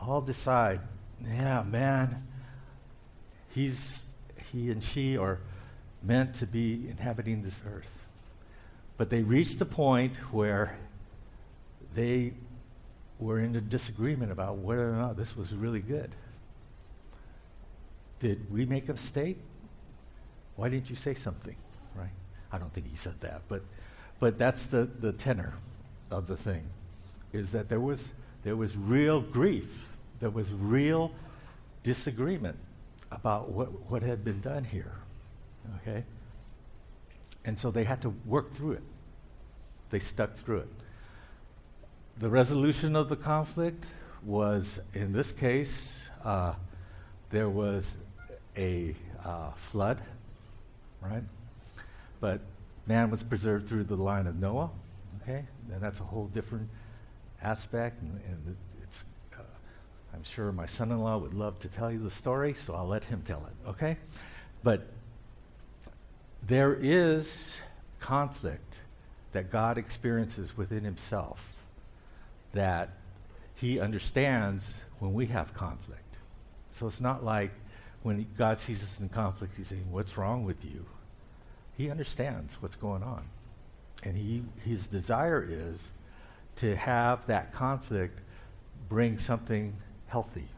All 0.00 0.20
decide, 0.20 0.80
yeah, 1.24 1.62
man, 1.62 2.26
he's 3.50 4.02
he 4.52 4.70
and 4.70 4.82
she 4.82 5.16
are 5.16 5.40
meant 6.02 6.34
to 6.34 6.46
be 6.46 6.86
inhabiting 6.88 7.42
this 7.42 7.60
earth. 7.66 7.95
But 8.96 9.10
they 9.10 9.22
reached 9.22 9.60
a 9.60 9.66
point 9.66 10.16
where 10.32 10.78
they 11.94 12.32
were 13.18 13.40
in 13.40 13.56
a 13.56 13.60
disagreement 13.60 14.32
about 14.32 14.58
whether 14.58 14.88
or 14.88 14.96
not 14.96 15.16
this 15.16 15.36
was 15.36 15.54
really 15.54 15.80
good. 15.80 16.14
Did 18.20 18.50
we 18.50 18.64
make 18.64 18.88
a 18.88 18.92
mistake? 18.92 19.38
Why 20.56 20.68
didn't 20.68 20.88
you 20.90 20.96
say 20.96 21.14
something? 21.14 21.56
Right? 21.94 22.10
I 22.52 22.58
don't 22.58 22.72
think 22.72 22.88
he 22.88 22.96
said 22.96 23.20
that, 23.20 23.42
but 23.48 23.62
but 24.18 24.38
that's 24.38 24.66
the, 24.66 24.84
the 24.84 25.12
tenor 25.12 25.54
of 26.10 26.26
the 26.26 26.36
thing, 26.36 26.64
is 27.32 27.52
that 27.52 27.68
there 27.68 27.80
was, 27.80 28.12
there 28.44 28.56
was 28.56 28.76
real 28.76 29.20
grief. 29.20 29.86
There 30.20 30.30
was 30.30 30.50
real 30.52 31.12
disagreement 31.82 32.56
about 33.10 33.50
what, 33.50 33.68
what 33.90 34.02
had 34.02 34.24
been 34.24 34.40
done 34.40 34.64
here. 34.64 34.92
Okay? 35.82 36.04
And 37.46 37.58
so 37.58 37.70
they 37.70 37.84
had 37.84 38.02
to 38.02 38.10
work 38.26 38.50
through 38.52 38.72
it. 38.72 38.82
They 39.90 40.00
stuck 40.00 40.34
through 40.34 40.58
it. 40.58 40.68
The 42.18 42.28
resolution 42.28 42.96
of 42.96 43.08
the 43.08 43.16
conflict 43.16 43.86
was, 44.24 44.80
in 44.94 45.12
this 45.12 45.32
case, 45.32 46.08
uh, 46.24 46.54
there 47.30 47.48
was 47.48 47.96
a 48.56 48.94
uh, 49.24 49.50
flood, 49.52 50.00
right? 51.00 51.22
But 52.20 52.40
man 52.86 53.10
was 53.10 53.22
preserved 53.22 53.68
through 53.68 53.84
the 53.84 53.96
line 53.96 54.26
of 54.26 54.36
Noah. 54.36 54.70
Okay, 55.22 55.44
and 55.72 55.80
that's 55.80 56.00
a 56.00 56.04
whole 56.04 56.26
different 56.26 56.68
aspect, 57.42 58.00
and, 58.02 58.20
and 58.28 58.56
it's. 58.82 59.04
Uh, 59.34 59.42
I'm 60.14 60.22
sure 60.22 60.52
my 60.52 60.66
son-in-law 60.66 61.18
would 61.18 61.34
love 61.34 61.58
to 61.60 61.68
tell 61.68 61.90
you 61.90 61.98
the 61.98 62.10
story, 62.10 62.54
so 62.54 62.74
I'll 62.74 62.86
let 62.86 63.04
him 63.04 63.22
tell 63.24 63.44
it. 63.46 63.68
Okay, 63.70 63.96
but 64.62 64.86
there 66.46 66.74
is 66.74 67.60
conflict 68.00 68.80
that 69.32 69.50
God 69.50 69.78
experiences 69.78 70.56
within 70.56 70.84
Himself 70.84 71.52
that 72.52 72.90
He 73.54 73.80
understands 73.80 74.74
when 74.98 75.12
we 75.12 75.26
have 75.26 75.52
conflict. 75.54 76.02
So 76.70 76.86
it's 76.86 77.00
not 77.00 77.24
like 77.24 77.50
when 78.02 78.26
God 78.36 78.60
sees 78.60 78.82
us 78.82 79.00
in 79.00 79.08
conflict, 79.08 79.56
He's 79.56 79.68
saying, 79.68 79.90
"What's 79.90 80.16
wrong 80.16 80.44
with 80.44 80.64
you?" 80.64 80.86
he 81.76 81.90
understands 81.90 82.56
what's 82.60 82.76
going 82.76 83.02
on. 83.02 83.22
And 84.02 84.16
he, 84.16 84.42
his 84.64 84.86
desire 84.86 85.46
is 85.48 85.92
to 86.56 86.74
have 86.74 87.26
that 87.26 87.52
conflict 87.52 88.20
bring 88.88 89.18
something 89.18 89.74
healthy 90.06 90.48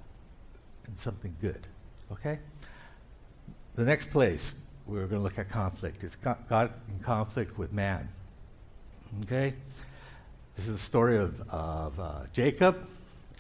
and 0.86 0.96
something 0.96 1.34
good. 1.40 1.66
Okay? 2.12 2.38
The 3.74 3.84
next 3.84 4.10
place 4.10 4.52
we're 4.88 5.06
going 5.06 5.20
to 5.20 5.24
look 5.24 5.38
at 5.38 5.50
conflict 5.50 6.02
is 6.02 6.16
God 6.16 6.72
in 6.88 6.98
conflict 7.00 7.58
with 7.58 7.72
man. 7.72 8.08
Okay? 9.22 9.54
This 10.56 10.66
is 10.66 10.72
the 10.72 10.80
story 10.80 11.18
of, 11.18 11.40
of 11.50 12.00
uh, 12.00 12.12
Jacob, 12.32 12.88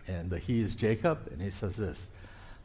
and 0.06 0.30
the, 0.30 0.38
he 0.38 0.60
is 0.60 0.74
Jacob, 0.74 1.18
and 1.32 1.40
he 1.40 1.50
says 1.50 1.74
this 1.74 2.08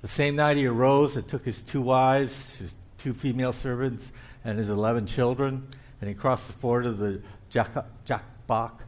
The 0.01 0.07
same 0.07 0.35
night 0.35 0.57
he 0.57 0.67
arose 0.67 1.15
and 1.15 1.27
took 1.27 1.45
his 1.45 1.61
two 1.61 1.81
wives, 1.81 2.57
his 2.57 2.75
two 2.97 3.13
female 3.13 3.53
servants, 3.53 4.11
and 4.43 4.59
his 4.59 4.69
11 4.69 5.07
children, 5.07 5.65
and 6.01 6.09
he 6.09 6.13
crossed 6.13 6.47
the 6.47 6.53
ford 6.53 6.85
of 6.85 6.97
the 6.97 7.21
Jabbok. 7.49 8.83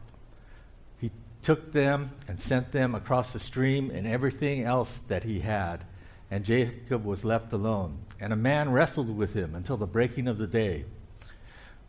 He 1.00 1.10
took 1.42 1.72
them 1.72 2.10
and 2.28 2.38
sent 2.38 2.70
them 2.70 2.94
across 2.94 3.32
the 3.32 3.40
stream 3.40 3.90
and 3.90 4.06
everything 4.06 4.62
else 4.62 5.00
that 5.08 5.24
he 5.24 5.40
had. 5.40 5.84
And 6.30 6.44
Jacob 6.44 7.04
was 7.04 7.24
left 7.24 7.52
alone. 7.52 7.98
And 8.20 8.32
a 8.32 8.36
man 8.36 8.70
wrestled 8.70 9.14
with 9.14 9.34
him 9.34 9.54
until 9.54 9.76
the 9.76 9.86
breaking 9.86 10.28
of 10.28 10.38
the 10.38 10.46
day. 10.46 10.84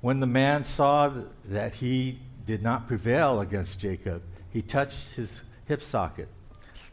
When 0.01 0.19
the 0.19 0.27
man 0.27 0.63
saw 0.63 1.11
that 1.45 1.73
he 1.73 2.19
did 2.45 2.61
not 2.61 2.87
prevail 2.87 3.41
against 3.41 3.79
Jacob, 3.79 4.21
he 4.49 4.61
touched 4.61 5.15
his 5.15 5.43
hip 5.65 5.81
socket, 5.81 6.29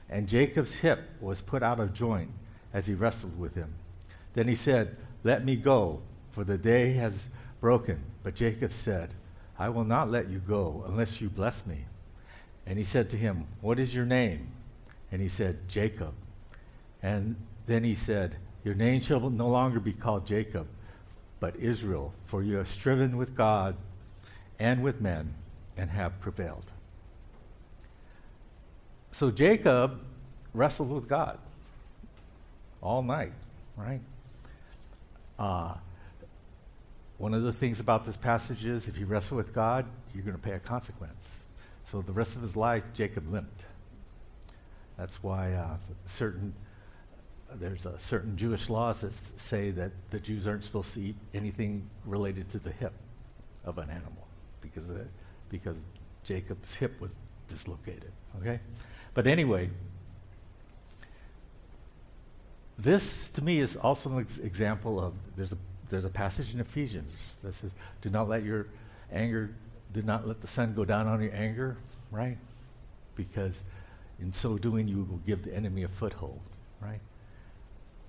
and 0.08 0.28
Jacob's 0.28 0.74
hip 0.74 1.00
was 1.20 1.40
put 1.40 1.62
out 1.62 1.80
of 1.80 1.92
joint 1.92 2.30
as 2.72 2.86
he 2.86 2.94
wrestled 2.94 3.38
with 3.38 3.54
him. 3.54 3.74
Then 4.34 4.48
he 4.48 4.54
said, 4.54 4.96
Let 5.22 5.44
me 5.44 5.56
go, 5.56 6.02
for 6.32 6.44
the 6.44 6.58
day 6.58 6.92
has 6.94 7.28
broken. 7.60 8.02
But 8.22 8.34
Jacob 8.34 8.72
said, 8.72 9.14
I 9.58 9.68
will 9.68 9.84
not 9.84 10.10
let 10.10 10.28
you 10.28 10.40
go 10.40 10.84
unless 10.86 11.20
you 11.20 11.30
bless 11.30 11.64
me. 11.66 11.84
And 12.66 12.78
he 12.78 12.84
said 12.84 13.10
to 13.10 13.16
him, 13.16 13.46
What 13.60 13.78
is 13.78 13.94
your 13.94 14.06
name? 14.06 14.48
And 15.12 15.22
he 15.22 15.28
said, 15.28 15.68
Jacob. 15.68 16.14
And 17.02 17.36
then 17.66 17.84
he 17.84 17.94
said, 17.94 18.36
Your 18.64 18.74
name 18.74 19.00
shall 19.00 19.28
no 19.28 19.48
longer 19.48 19.78
be 19.78 19.92
called 19.92 20.26
Jacob, 20.26 20.66
but 21.38 21.54
Israel, 21.56 22.14
for 22.24 22.42
you 22.42 22.56
have 22.56 22.68
striven 22.68 23.16
with 23.16 23.36
God 23.36 23.76
and 24.58 24.82
with 24.82 25.00
men 25.00 25.34
and 25.76 25.90
have 25.90 26.18
prevailed. 26.20 26.72
So 29.12 29.30
Jacob 29.30 30.00
wrestled 30.54 30.90
with 30.90 31.08
God 31.08 31.38
all 32.82 33.02
night, 33.02 33.32
right? 33.76 34.00
Uh, 35.38 35.74
one 37.18 37.34
of 37.34 37.42
the 37.42 37.52
things 37.52 37.80
about 37.80 38.04
this 38.04 38.16
passage 38.16 38.64
is 38.64 38.88
if 38.88 38.98
you 38.98 39.06
wrestle 39.06 39.36
with 39.36 39.52
God, 39.52 39.86
you're 40.14 40.24
going 40.24 40.36
to 40.36 40.42
pay 40.42 40.52
a 40.52 40.58
consequence. 40.58 41.30
So 41.84 42.00
the 42.00 42.12
rest 42.12 42.34
of 42.34 42.42
his 42.42 42.56
life, 42.56 42.82
Jacob 42.94 43.30
limped. 43.30 43.64
That's 44.96 45.22
why 45.22 45.52
uh, 45.52 45.76
certain 46.06 46.54
there's 47.60 47.86
a 47.86 47.98
certain 47.98 48.36
Jewish 48.36 48.68
laws 48.68 49.00
that 49.02 49.12
say 49.12 49.70
that 49.72 49.92
the 50.10 50.20
Jews 50.20 50.46
aren't 50.46 50.64
supposed 50.64 50.94
to 50.94 51.00
eat 51.00 51.16
anything 51.32 51.88
related 52.04 52.50
to 52.50 52.58
the 52.58 52.70
hip 52.70 52.92
of 53.64 53.78
an 53.78 53.90
animal 53.90 54.26
because 54.60 54.86
the, 54.88 55.06
because 55.48 55.76
Jacob's 56.24 56.74
hip 56.74 57.00
was 57.00 57.18
dislocated. 57.48 58.12
Okay, 58.40 58.60
but 59.14 59.26
anyway, 59.26 59.70
this 62.78 63.28
to 63.28 63.42
me 63.42 63.60
is 63.60 63.76
also 63.76 64.10
an 64.10 64.20
ex- 64.20 64.38
example 64.38 64.98
of 64.98 65.14
there's 65.36 65.52
a 65.52 65.58
there's 65.90 66.04
a 66.04 66.10
passage 66.10 66.54
in 66.54 66.60
Ephesians 66.60 67.12
that 67.42 67.54
says, 67.54 67.72
"Do 68.00 68.10
not 68.10 68.28
let 68.28 68.42
your 68.42 68.66
anger, 69.12 69.54
do 69.92 70.02
not 70.02 70.26
let 70.26 70.40
the 70.40 70.46
sun 70.46 70.74
go 70.74 70.84
down 70.84 71.06
on 71.06 71.22
your 71.22 71.34
anger," 71.34 71.76
right? 72.10 72.38
Because 73.14 73.62
in 74.18 74.32
so 74.32 74.58
doing, 74.58 74.88
you 74.88 75.04
will 75.04 75.20
give 75.26 75.44
the 75.44 75.54
enemy 75.54 75.82
a 75.82 75.88
foothold, 75.88 76.40
right? 76.80 77.00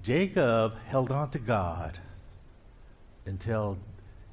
Jacob 0.05 0.75
held 0.85 1.12
on 1.12 1.31
to 1.31 1.39
God 1.39 1.97
until 3.25 3.79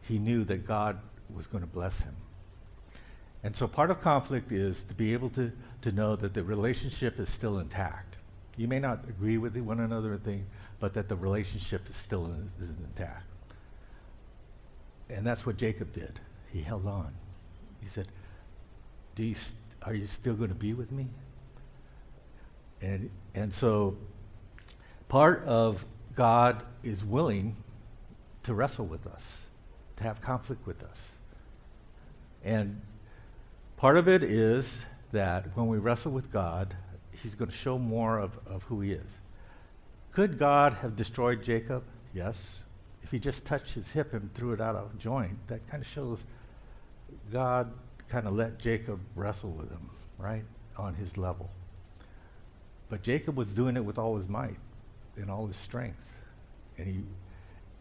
he 0.03 0.19
knew 0.19 0.45
that 0.45 0.67
God 0.67 0.99
was 1.35 1.47
going 1.47 1.63
to 1.63 1.67
bless 1.67 1.99
him. 2.01 2.15
And 3.43 3.57
so 3.57 3.67
part 3.67 3.91
of 3.91 3.99
conflict 4.03 4.53
is 4.53 4.83
to 4.83 4.95
be 4.95 5.15
able 5.15 5.31
to, 5.31 5.51
to 5.81 5.91
know 5.91 6.15
that 6.15 6.35
the 6.35 6.45
relationship 6.45 7.19
is 7.19 7.31
still 7.31 7.59
intact. 7.59 8.19
You 8.59 8.69
may 8.69 8.81
not 8.81 9.09
agree 9.09 9.39
with 9.39 9.57
one 9.57 9.81
another 9.81 10.19
thing, 10.19 10.45
but 10.79 10.93
that 10.93 11.09
the 11.09 11.17
relationship 11.17 11.89
is 11.89 11.97
still 11.97 12.27
in, 12.27 12.51
is 12.61 12.69
intact. 12.69 13.25
And 15.09 15.27
that's 15.27 15.47
what 15.47 15.57
Jacob 15.57 15.91
did. 15.91 16.21
He 16.53 16.61
held 16.61 16.87
on. 16.87 17.15
He 17.81 17.89
said, 17.89 18.09
Do 19.15 19.25
you, 19.25 19.37
are 19.81 19.95
you 19.95 20.07
still 20.07 20.35
going 20.35 20.51
to 20.51 20.55
be 20.55 20.75
with 20.75 20.93
me? 20.93 21.09
And, 22.83 23.09
and 23.35 23.51
so 23.51 23.97
part 25.13 25.45
of 25.45 25.85
God 26.17 26.63
is 26.83 27.05
willing 27.05 27.55
to 28.45 28.55
wrestle 28.55 28.87
with 28.87 29.07
us, 29.07 29.43
to 29.97 30.05
have 30.05 30.23
conflict 30.23 30.67
with 30.67 30.83
us. 30.83 31.11
And 32.43 32.81
part 33.77 33.99
of 33.99 34.09
it 34.09 34.23
is 34.23 34.87
that 35.13 35.55
when 35.55 35.67
we 35.67 35.77
wrestle 35.77 36.13
with 36.13 36.33
God, 36.33 36.75
He's 37.23 37.35
going 37.35 37.51
to 37.51 37.57
show 37.57 37.79
more 37.79 38.19
of, 38.19 38.39
of 38.47 38.63
who 38.63 38.81
He 38.81 38.93
is. 38.93 39.21
Could 40.13 40.39
God 40.39 40.73
have 40.81 40.97
destroyed 40.97 41.43
Jacob? 41.43 41.85
Yes. 42.15 42.65
If 43.03 43.11
he 43.11 43.19
just 43.19 43.45
touched 43.45 43.75
his 43.75 43.91
hip 43.91 44.15
and 44.15 44.33
threw 44.33 44.53
it 44.53 44.63
out 44.63 44.77
of 44.77 44.99
joint, 44.99 45.37
that 45.49 45.61
kind 45.69 45.83
of 45.83 45.87
shows 45.87 46.21
God 47.31 47.71
kind 48.09 48.27
of 48.27 48.33
let 48.33 48.59
Jacob 48.59 48.99
wrestle 49.15 49.51
with 49.51 49.71
him, 49.71 49.91
right, 50.17 50.45
on 50.79 50.95
his 50.95 51.19
level. 51.19 51.51
But 52.89 53.03
Jacob 53.03 53.37
was 53.37 53.53
doing 53.53 53.77
it 53.77 53.85
with 53.85 53.99
all 53.99 54.17
his 54.17 54.27
might 54.27 54.57
and 55.17 55.31
all 55.31 55.47
his 55.47 55.57
strength. 55.57 56.13
And 56.79 56.87
he 56.87 57.03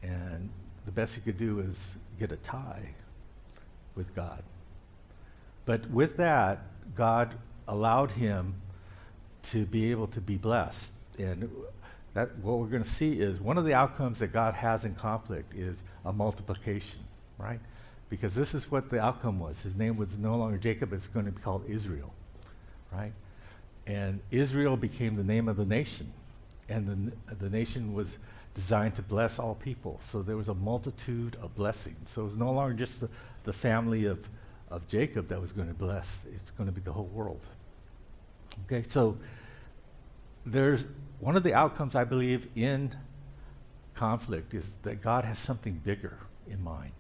and 0.03 0.49
the 0.85 0.91
best 0.91 1.15
he 1.15 1.21
could 1.21 1.37
do 1.37 1.59
is 1.59 1.97
get 2.19 2.31
a 2.31 2.37
tie 2.37 2.89
with 3.95 4.13
God. 4.15 4.43
But 5.65 5.89
with 5.91 6.17
that, 6.17 6.63
God 6.95 7.35
allowed 7.67 8.11
him 8.11 8.55
to 9.43 9.65
be 9.65 9.91
able 9.91 10.07
to 10.07 10.21
be 10.21 10.37
blessed. 10.37 10.93
And 11.19 11.49
that 12.13 12.35
what 12.39 12.59
we're 12.59 12.67
going 12.67 12.83
to 12.83 12.89
see 12.89 13.19
is 13.19 13.39
one 13.39 13.57
of 13.57 13.65
the 13.65 13.73
outcomes 13.73 14.19
that 14.19 14.33
God 14.33 14.53
has 14.55 14.85
in 14.85 14.95
conflict 14.95 15.53
is 15.53 15.83
a 16.03 16.11
multiplication, 16.11 16.99
right? 17.37 17.59
Because 18.09 18.35
this 18.35 18.53
is 18.53 18.69
what 18.69 18.89
the 18.89 18.99
outcome 18.99 19.39
was. 19.39 19.61
His 19.61 19.77
name 19.77 19.97
was 19.97 20.17
no 20.17 20.35
longer 20.35 20.57
Jacob, 20.57 20.93
it's 20.93 21.07
going 21.07 21.25
to 21.25 21.31
be 21.31 21.41
called 21.41 21.63
Israel, 21.69 22.13
right? 22.91 23.13
And 23.87 24.19
Israel 24.31 24.75
became 24.75 25.15
the 25.15 25.23
name 25.23 25.47
of 25.47 25.57
the 25.57 25.65
nation. 25.65 26.11
And 26.71 27.13
the, 27.27 27.35
the 27.35 27.49
nation 27.49 27.93
was 27.93 28.17
designed 28.53 28.95
to 28.95 29.01
bless 29.01 29.39
all 29.39 29.55
people. 29.55 29.99
So 30.03 30.21
there 30.21 30.37
was 30.37 30.49
a 30.49 30.53
multitude 30.53 31.37
of 31.41 31.55
blessings. 31.55 32.11
So 32.11 32.21
it 32.21 32.25
was 32.25 32.37
no 32.37 32.51
longer 32.51 32.73
just 32.73 33.01
the, 33.01 33.09
the 33.43 33.53
family 33.53 34.05
of, 34.05 34.27
of 34.69 34.87
Jacob 34.87 35.27
that 35.29 35.39
was 35.39 35.51
going 35.51 35.67
to 35.67 35.73
bless, 35.73 36.21
it's 36.33 36.51
going 36.51 36.67
to 36.67 36.73
be 36.73 36.81
the 36.81 36.91
whole 36.91 37.09
world. 37.13 37.41
Okay, 38.65 38.83
so 38.87 39.17
there's 40.45 40.87
one 41.19 41.35
of 41.37 41.43
the 41.43 41.53
outcomes 41.53 41.95
I 41.95 42.03
believe 42.03 42.47
in 42.55 42.95
conflict 43.93 44.53
is 44.53 44.73
that 44.83 45.01
God 45.01 45.25
has 45.25 45.39
something 45.39 45.79
bigger 45.83 46.17
in 46.47 46.63
mind 46.63 46.91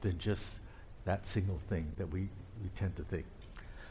than 0.00 0.18
just 0.18 0.60
that 1.04 1.26
single 1.26 1.58
thing 1.68 1.92
that 1.96 2.06
we, 2.06 2.28
we 2.62 2.68
tend 2.74 2.96
to 2.96 3.02
think. 3.02 3.26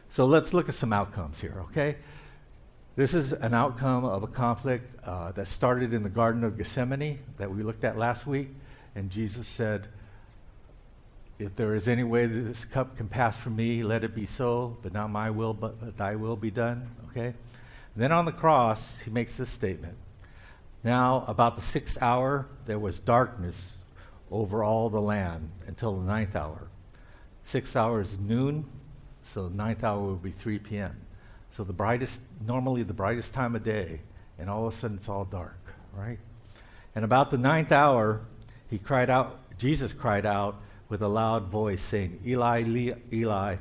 So 0.09 0.25
let's 0.25 0.53
look 0.53 0.69
at 0.69 0.75
some 0.75 0.93
outcomes 0.93 1.41
here, 1.41 1.55
okay? 1.69 1.97
This 2.95 3.13
is 3.13 3.33
an 3.33 3.53
outcome 3.53 4.05
of 4.05 4.23
a 4.23 4.27
conflict 4.27 4.95
uh, 5.03 5.33
that 5.33 5.49
started 5.49 5.93
in 5.93 6.01
the 6.01 6.09
Garden 6.09 6.45
of 6.45 6.57
Gethsemane 6.57 7.19
that 7.35 7.53
we 7.53 7.61
looked 7.61 7.83
at 7.83 7.97
last 7.97 8.25
week. 8.25 8.47
And 8.95 9.09
Jesus 9.09 9.47
said, 9.47 9.89
If 11.37 11.55
there 11.55 11.75
is 11.75 11.89
any 11.89 12.05
way 12.05 12.25
that 12.25 12.39
this 12.39 12.63
cup 12.63 12.95
can 12.95 13.09
pass 13.09 13.37
from 13.37 13.57
me, 13.57 13.83
let 13.83 14.05
it 14.05 14.15
be 14.15 14.25
so, 14.25 14.77
but 14.81 14.93
not 14.93 15.09
my 15.09 15.29
will, 15.29 15.53
but 15.53 15.97
thy 15.97 16.15
will 16.15 16.37
be 16.37 16.49
done, 16.49 16.89
okay? 17.09 17.33
then 17.97 18.13
on 18.13 18.23
the 18.23 18.31
cross, 18.31 18.99
he 18.99 19.11
makes 19.11 19.35
this 19.35 19.49
statement 19.49 19.97
Now, 20.81 21.25
about 21.27 21.57
the 21.57 21.61
sixth 21.61 22.01
hour, 22.01 22.47
there 22.65 22.79
was 22.79 23.01
darkness 23.01 23.79
over 24.31 24.63
all 24.63 24.89
the 24.89 25.01
land 25.01 25.49
until 25.67 25.97
the 25.97 26.07
ninth 26.07 26.37
hour. 26.37 26.69
Sixth 27.43 27.75
hour 27.75 27.99
is 27.99 28.17
noon, 28.19 28.63
so 29.21 29.49
ninth 29.49 29.83
hour 29.83 30.01
will 30.01 30.15
be 30.15 30.31
3 30.31 30.59
p.m. 30.59 30.95
So 31.55 31.63
the 31.63 31.73
brightest, 31.73 32.19
normally 32.45 32.83
the 32.83 32.93
brightest 32.93 33.33
time 33.33 33.55
of 33.55 33.63
day, 33.63 34.01
and 34.37 34.49
all 34.49 34.67
of 34.67 34.73
a 34.73 34.75
sudden 34.75 34.97
it's 34.97 35.07
all 35.07 35.23
dark, 35.23 35.57
right? 35.93 36.19
And 36.95 37.05
about 37.05 37.31
the 37.31 37.37
ninth 37.37 37.71
hour, 37.71 38.19
he 38.69 38.77
cried 38.77 39.09
out, 39.09 39.39
Jesus 39.57 39.93
cried 39.93 40.25
out 40.25 40.59
with 40.89 41.01
a 41.01 41.07
loud 41.07 41.43
voice, 41.45 41.81
saying, 41.81 42.19
Eli, 42.25 42.63
Eli, 43.13 43.55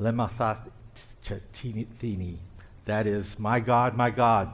lema 0.00 0.28
sabachthani, 1.22 2.38
that 2.86 3.06
is, 3.06 3.38
My 3.38 3.60
God, 3.60 3.96
my 3.96 4.10
God, 4.10 4.50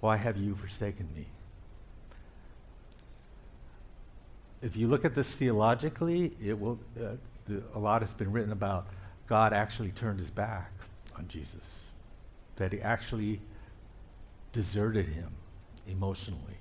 why 0.00 0.16
have 0.16 0.36
you 0.36 0.54
forsaken 0.54 1.08
me? 1.16 1.24
If 4.60 4.76
you 4.76 4.86
look 4.86 5.06
at 5.06 5.14
this 5.14 5.34
theologically, 5.34 6.32
it 6.44 6.60
will, 6.60 6.78
uh, 7.02 7.16
the, 7.46 7.62
a 7.74 7.78
lot 7.78 8.02
has 8.02 8.12
been 8.12 8.30
written 8.32 8.52
about 8.52 8.86
God 9.26 9.54
actually 9.54 9.92
turned 9.92 10.20
his 10.20 10.30
back 10.30 10.70
on 11.16 11.26
Jesus, 11.26 11.78
that 12.56 12.72
he 12.72 12.80
actually 12.80 13.40
deserted 14.52 15.06
him 15.06 15.30
emotionally. 15.86 16.58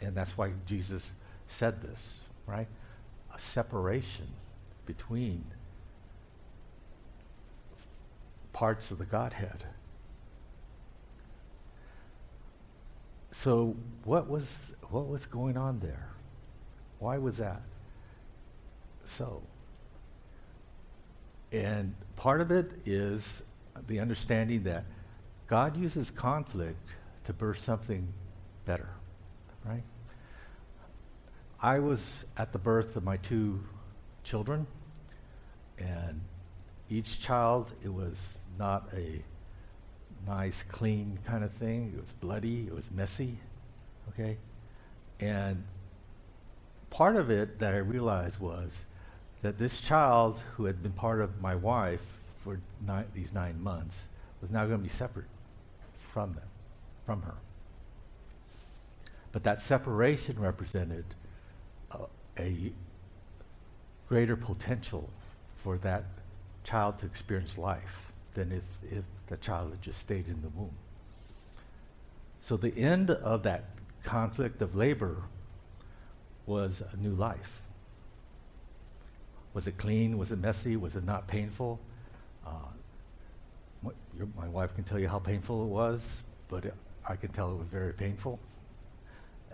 And 0.00 0.14
that's 0.16 0.36
why 0.36 0.52
Jesus 0.66 1.12
said 1.46 1.82
this, 1.82 2.20
right? 2.46 2.68
A 3.34 3.38
separation 3.38 4.28
between 4.86 5.44
parts 8.52 8.90
of 8.90 8.98
the 8.98 9.04
Godhead. 9.04 9.64
So 13.30 13.76
what 14.04 14.28
was 14.28 14.72
what 14.90 15.06
was 15.06 15.26
going 15.26 15.56
on 15.56 15.80
there? 15.80 16.08
Why 16.98 17.18
was 17.18 17.36
that? 17.36 17.62
So 19.04 19.42
and 21.52 21.94
part 22.16 22.40
of 22.40 22.50
it 22.50 22.72
is 22.84 23.42
the 23.86 24.00
understanding 24.00 24.64
that 24.64 24.84
God 25.46 25.76
uses 25.76 26.10
conflict 26.10 26.94
to 27.24 27.32
birth 27.32 27.58
something 27.58 28.06
better, 28.64 28.88
right? 29.64 29.82
I 31.60 31.78
was 31.78 32.24
at 32.36 32.52
the 32.52 32.58
birth 32.58 32.96
of 32.96 33.04
my 33.04 33.16
two 33.16 33.60
children, 34.24 34.66
and 35.78 36.20
each 36.88 37.20
child, 37.20 37.72
it 37.84 37.92
was 37.92 38.38
not 38.58 38.92
a 38.94 39.22
nice, 40.26 40.62
clean 40.62 41.18
kind 41.26 41.44
of 41.44 41.52
thing. 41.52 41.92
It 41.96 42.02
was 42.02 42.12
bloody, 42.12 42.66
it 42.66 42.74
was 42.74 42.90
messy, 42.90 43.38
okay? 44.10 44.36
And 45.20 45.64
part 46.90 47.16
of 47.16 47.30
it 47.30 47.58
that 47.58 47.74
I 47.74 47.78
realized 47.78 48.38
was 48.38 48.84
that 49.42 49.58
this 49.58 49.80
child, 49.80 50.42
who 50.56 50.64
had 50.64 50.82
been 50.82 50.92
part 50.92 51.20
of 51.20 51.40
my 51.40 51.54
wife 51.54 52.17
for 52.48 53.04
these 53.14 53.34
nine 53.34 53.62
months, 53.62 54.08
was 54.40 54.50
now 54.50 54.64
going 54.64 54.78
to 54.78 54.82
be 54.82 54.88
separate 54.88 55.26
from 55.98 56.32
them, 56.32 56.46
from 57.04 57.20
her. 57.22 57.34
But 59.32 59.44
that 59.44 59.60
separation 59.60 60.38
represented 60.40 61.04
uh, 61.90 62.06
a 62.38 62.72
greater 64.08 64.36
potential 64.36 65.10
for 65.56 65.76
that 65.78 66.04
child 66.64 66.98
to 66.98 67.06
experience 67.06 67.58
life 67.58 68.12
than 68.32 68.52
if, 68.52 68.92
if 68.92 69.04
the 69.26 69.36
child 69.36 69.70
had 69.72 69.82
just 69.82 70.00
stayed 70.00 70.26
in 70.26 70.40
the 70.40 70.48
womb. 70.48 70.74
So 72.40 72.56
the 72.56 72.76
end 72.78 73.10
of 73.10 73.42
that 73.42 73.64
conflict 74.04 74.62
of 74.62 74.74
labor 74.74 75.16
was 76.46 76.82
a 76.92 76.96
new 76.96 77.12
life. 77.12 77.60
Was 79.52 79.66
it 79.66 79.76
clean? 79.76 80.16
Was 80.16 80.32
it 80.32 80.38
messy? 80.38 80.76
Was 80.76 80.96
it 80.96 81.04
not 81.04 81.26
painful? 81.26 81.78
Uh, 82.46 82.50
my, 83.82 83.90
your, 84.16 84.28
my 84.36 84.48
wife 84.48 84.74
can 84.74 84.84
tell 84.84 84.98
you 84.98 85.08
how 85.08 85.18
painful 85.18 85.62
it 85.62 85.68
was, 85.68 86.18
but 86.48 86.64
it, 86.64 86.74
I 87.08 87.16
can 87.16 87.30
tell 87.30 87.50
it 87.52 87.58
was 87.58 87.68
very 87.68 87.92
painful. 87.92 88.38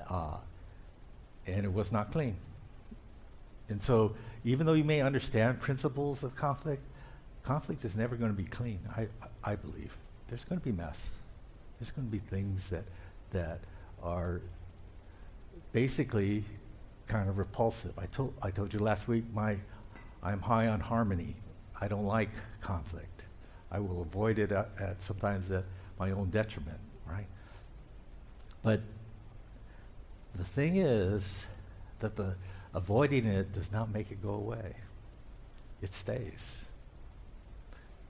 Uh, 0.09 0.37
and 1.47 1.65
it 1.65 1.73
was 1.73 1.93
not 1.93 2.13
clean. 2.13 2.37
And 3.69 3.83
so, 3.83 4.15
even 4.45 4.67
though 4.67 4.75
you 4.75 4.85
may 4.85 5.01
understand 5.01 5.61
principles 5.61 6.23
of 6.23 6.37
conflict, 6.37 6.83
conflict 7.43 7.85
is 7.85 7.97
never 7.97 8.17
going 8.17 8.31
to 8.31 8.37
be 8.37 8.45
clean, 8.49 8.79
I, 8.97 9.07
I 9.43 9.55
believe. 9.57 9.97
There's 10.29 10.45
going 10.45 10.61
to 10.61 10.65
be 10.65 10.73
mess. 10.73 11.07
There's 11.79 11.91
going 11.91 12.07
to 12.07 12.13
be 12.13 12.19
things 12.19 12.69
that, 12.71 12.85
that 13.31 13.61
are 14.03 14.41
basically 15.73 16.45
kind 17.07 17.29
of 17.29 17.39
repulsive. 17.39 17.99
I 17.99 18.07
told, 18.07 18.35
I 18.43 18.51
told 18.51 18.73
you 18.73 18.81
last 18.81 19.09
week, 19.09 19.25
my, 19.35 19.57
I'm 20.23 20.41
high 20.41 20.69
on 20.69 20.81
harmony. 20.81 21.37
I 21.81 21.89
don't 21.89 22.07
like 22.07 22.31
conflict. 22.61 23.25
I 23.71 23.81
will 23.81 24.03
avoid 24.03 24.39
it 24.39 24.53
at, 24.53 24.69
at 24.81 25.03
sometimes 25.03 25.51
at 25.51 25.65
my 25.99 26.13
own 26.13 26.31
detriment, 26.31 26.79
right? 27.07 27.27
But 28.63 28.81
the 30.35 30.45
thing 30.45 30.77
is 30.77 31.43
that 32.01 32.17
the 32.17 32.37
avoiding 32.75 33.27
it 33.27 33.53
does 33.53 33.71
not 33.71 33.93
make 33.93 34.11
it 34.11 34.23
go 34.23 34.35
away. 34.35 34.75
It 35.83 35.93
stays. 35.93 36.65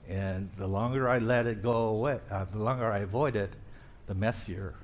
And 0.07 0.51
the 0.57 0.67
longer 0.67 1.09
I 1.09 1.19
let 1.19 1.47
it 1.47 1.63
go 1.63 1.87
away, 1.89 2.19
uh, 2.29 2.45
the 2.45 2.59
longer 2.59 2.91
I 2.91 2.99
avoid 2.99 3.35
it, 3.35 3.51
the 4.07 4.13
messier 4.13 4.75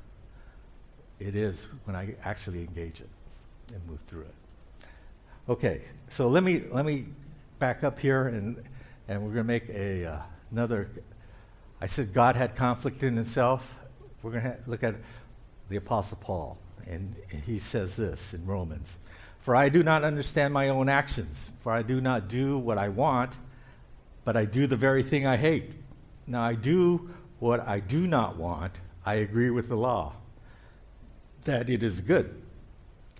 it 1.20 1.36
is 1.36 1.67
when 1.86 1.96
I 1.96 2.15
actually 2.24 2.60
engage 2.60 3.00
it 3.02 3.10
and 3.74 3.86
move 3.88 4.00
through 4.08 4.22
it. 4.22 4.36
Okay, 5.48 5.84
so 6.10 6.28
let 6.28 6.44
me 6.44 6.63
let 6.72 6.86
me 6.86 7.06
back 7.62 7.84
up 7.84 8.00
here, 8.00 8.28
and 8.28 8.62
and 9.08 9.21
we're 9.21 9.32
going 9.32 9.45
to 9.45 9.54
make 9.54 9.69
a 9.69 10.04
uh, 10.04 10.21
another. 10.50 10.89
I 11.80 11.86
said 11.86 12.12
God 12.12 12.36
had 12.36 12.56
conflict 12.56 13.04
in 13.04 13.15
himself. 13.15 13.71
We're 14.24 14.32
going 14.32 14.43
to 14.43 14.58
look 14.65 14.84
at 14.84 14.95
the 15.69 15.76
Apostle 15.78 16.17
Paul, 16.19 16.58
and 16.88 17.15
he 17.45 17.60
says 17.60 17.95
this 17.95 18.34
in 18.34 18.43
Romans 18.47 18.97
For 19.41 19.56
I 19.56 19.69
do 19.69 19.84
not 19.84 20.04
understand 20.04 20.56
my 20.56 20.69
own 20.69 20.89
actions, 20.89 21.52
for 21.60 21.71
I 21.71 21.84
do 21.84 22.02
not 22.02 22.28
do 22.28 22.58
what 22.58 22.80
I 22.80 22.89
want, 22.89 23.36
but 24.26 24.36
I 24.36 24.45
do 24.45 24.65
the 24.65 24.76
very 24.76 25.04
thing 25.04 25.28
I 25.28 25.38
hate. 25.38 25.74
Now 26.26 26.41
I 26.41 26.56
do 26.56 27.12
what 27.38 27.67
I 27.67 27.80
do 27.80 28.08
not 28.08 28.38
want, 28.38 28.82
I 29.06 29.15
agree 29.15 29.52
with 29.52 29.69
the 29.69 29.78
law, 29.78 30.13
that 31.43 31.69
it 31.69 31.84
is 31.84 32.02
good. 32.02 32.40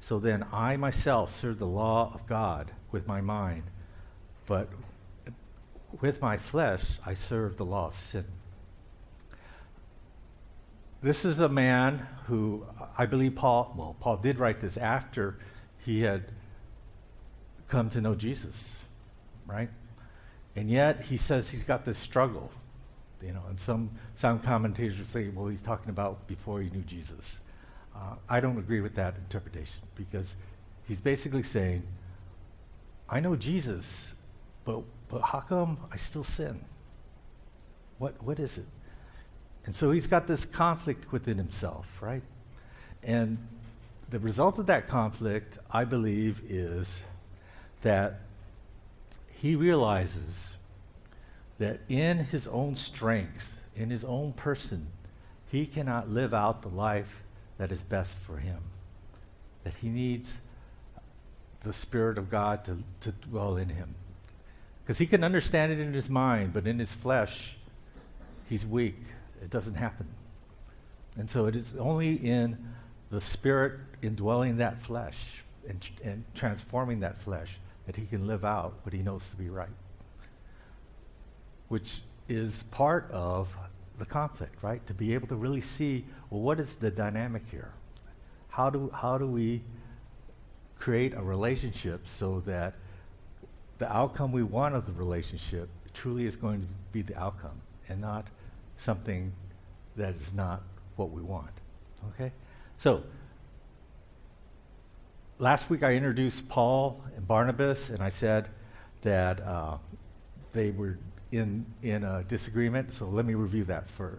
So 0.00 0.18
then 0.18 0.44
I 0.52 0.76
myself 0.76 1.34
serve 1.34 1.58
the 1.58 1.66
law 1.66 2.10
of 2.14 2.26
God 2.26 2.72
with 2.90 3.06
my 3.06 3.20
mind, 3.20 3.64
but 4.46 4.68
with 6.00 6.20
my 6.20 6.36
flesh 6.36 6.98
I 7.04 7.14
serve 7.14 7.56
the 7.56 7.64
law 7.64 7.88
of 7.88 7.96
sin. 7.96 8.24
This 11.02 11.24
is 11.24 11.40
a 11.40 11.48
man 11.48 12.06
who 12.26 12.66
I 12.98 13.06
believe 13.06 13.34
Paul, 13.34 13.74
well, 13.76 13.96
Paul 14.00 14.18
did 14.18 14.38
write 14.38 14.60
this 14.60 14.76
after 14.76 15.38
he 15.78 16.02
had 16.02 16.24
come 17.68 17.88
to 17.90 18.00
know 18.00 18.14
Jesus, 18.14 18.78
right? 19.46 19.70
And 20.56 20.68
yet 20.68 21.02
he 21.02 21.16
says 21.16 21.50
he's 21.50 21.62
got 21.62 21.84
this 21.84 21.98
struggle, 21.98 22.50
you 23.22 23.32
know, 23.32 23.42
and 23.48 23.58
some, 23.58 23.90
some 24.14 24.40
commentators 24.40 24.96
say, 25.08 25.28
well, 25.28 25.46
he's 25.46 25.62
talking 25.62 25.88
about 25.88 26.26
before 26.26 26.60
he 26.60 26.68
knew 26.70 26.82
Jesus. 26.82 27.40
Uh, 27.94 28.16
I 28.28 28.40
don't 28.40 28.58
agree 28.58 28.80
with 28.80 28.94
that 28.94 29.16
interpretation 29.16 29.82
because 29.94 30.36
he's 30.86 31.00
basically 31.00 31.42
saying, 31.42 31.82
I 33.08 33.20
know 33.20 33.36
Jesus, 33.36 34.14
but, 34.64 34.82
but 35.08 35.20
how 35.22 35.40
come 35.40 35.78
I 35.92 35.96
still 35.96 36.24
sin? 36.24 36.64
What, 37.98 38.22
what 38.22 38.38
is 38.38 38.58
it? 38.58 38.66
And 39.66 39.74
so 39.74 39.90
he's 39.90 40.06
got 40.06 40.26
this 40.26 40.44
conflict 40.44 41.12
within 41.12 41.36
himself, 41.36 41.86
right? 42.00 42.22
And 43.02 43.38
the 44.08 44.18
result 44.18 44.58
of 44.58 44.66
that 44.66 44.88
conflict, 44.88 45.58
I 45.70 45.84
believe, 45.84 46.42
is 46.48 47.02
that 47.82 48.20
he 49.28 49.56
realizes 49.56 50.56
that 51.58 51.80
in 51.88 52.18
his 52.18 52.46
own 52.48 52.74
strength, 52.74 53.60
in 53.74 53.90
his 53.90 54.04
own 54.04 54.32
person, 54.32 54.86
he 55.50 55.66
cannot 55.66 56.08
live 56.08 56.32
out 56.32 56.62
the 56.62 56.68
life 56.68 57.22
that 57.60 57.70
is 57.70 57.82
best 57.82 58.14
for 58.14 58.38
him. 58.38 58.58
That 59.64 59.74
he 59.74 59.90
needs 59.90 60.38
the 61.62 61.74
Spirit 61.74 62.16
of 62.16 62.30
God 62.30 62.64
to, 62.64 62.78
to 63.00 63.12
dwell 63.12 63.58
in 63.58 63.68
him. 63.68 63.94
Because 64.82 64.96
he 64.96 65.04
can 65.04 65.22
understand 65.22 65.70
it 65.70 65.78
in 65.78 65.92
his 65.92 66.08
mind, 66.08 66.54
but 66.54 66.66
in 66.66 66.78
his 66.78 66.90
flesh, 66.90 67.58
he's 68.48 68.64
weak. 68.64 68.96
It 69.42 69.50
doesn't 69.50 69.74
happen. 69.74 70.06
And 71.18 71.30
so 71.30 71.44
it 71.44 71.54
is 71.54 71.76
only 71.76 72.14
in 72.14 72.56
the 73.10 73.20
Spirit 73.20 73.78
indwelling 74.00 74.56
that 74.56 74.82
flesh 74.82 75.44
and, 75.68 75.86
and 76.02 76.24
transforming 76.34 77.00
that 77.00 77.18
flesh 77.18 77.58
that 77.84 77.94
he 77.94 78.06
can 78.06 78.26
live 78.26 78.42
out 78.42 78.72
what 78.84 78.94
he 78.94 79.02
knows 79.02 79.28
to 79.28 79.36
be 79.36 79.50
right. 79.50 79.68
Which 81.68 82.00
is 82.26 82.62
part 82.70 83.10
of 83.10 83.54
the 84.00 84.06
conflict, 84.06 84.62
right? 84.62 84.84
To 84.88 84.94
be 84.94 85.14
able 85.14 85.28
to 85.28 85.36
really 85.36 85.60
see, 85.60 86.04
well, 86.30 86.40
what 86.40 86.58
is 86.58 86.74
the 86.74 86.90
dynamic 86.90 87.42
here? 87.50 87.70
How 88.48 88.70
do, 88.70 88.90
how 88.92 89.18
do 89.18 89.26
we 89.26 89.62
create 90.78 91.14
a 91.14 91.22
relationship 91.22 92.08
so 92.08 92.40
that 92.40 92.74
the 93.78 93.90
outcome 93.94 94.32
we 94.32 94.42
want 94.42 94.74
of 94.74 94.86
the 94.86 94.92
relationship 94.92 95.68
truly 95.94 96.24
is 96.24 96.34
going 96.34 96.62
to 96.62 96.66
be 96.92 97.02
the 97.02 97.16
outcome 97.18 97.60
and 97.88 98.00
not 98.00 98.26
something 98.76 99.32
that 99.96 100.14
is 100.14 100.32
not 100.32 100.62
what 100.96 101.10
we 101.10 101.22
want? 101.22 101.52
Okay? 102.14 102.32
So, 102.78 103.04
last 105.38 105.68
week 105.68 105.82
I 105.82 105.92
introduced 105.92 106.48
Paul 106.48 107.04
and 107.14 107.28
Barnabas, 107.28 107.90
and 107.90 108.02
I 108.02 108.08
said 108.08 108.48
that 109.02 109.40
uh, 109.42 109.76
they 110.52 110.70
were 110.70 110.98
in, 111.32 111.66
in 111.82 112.24
disagreement. 112.28 112.92
So 112.92 113.06
let 113.06 113.24
me 113.24 113.34
review 113.34 113.64
that 113.64 113.88
for, 113.88 114.18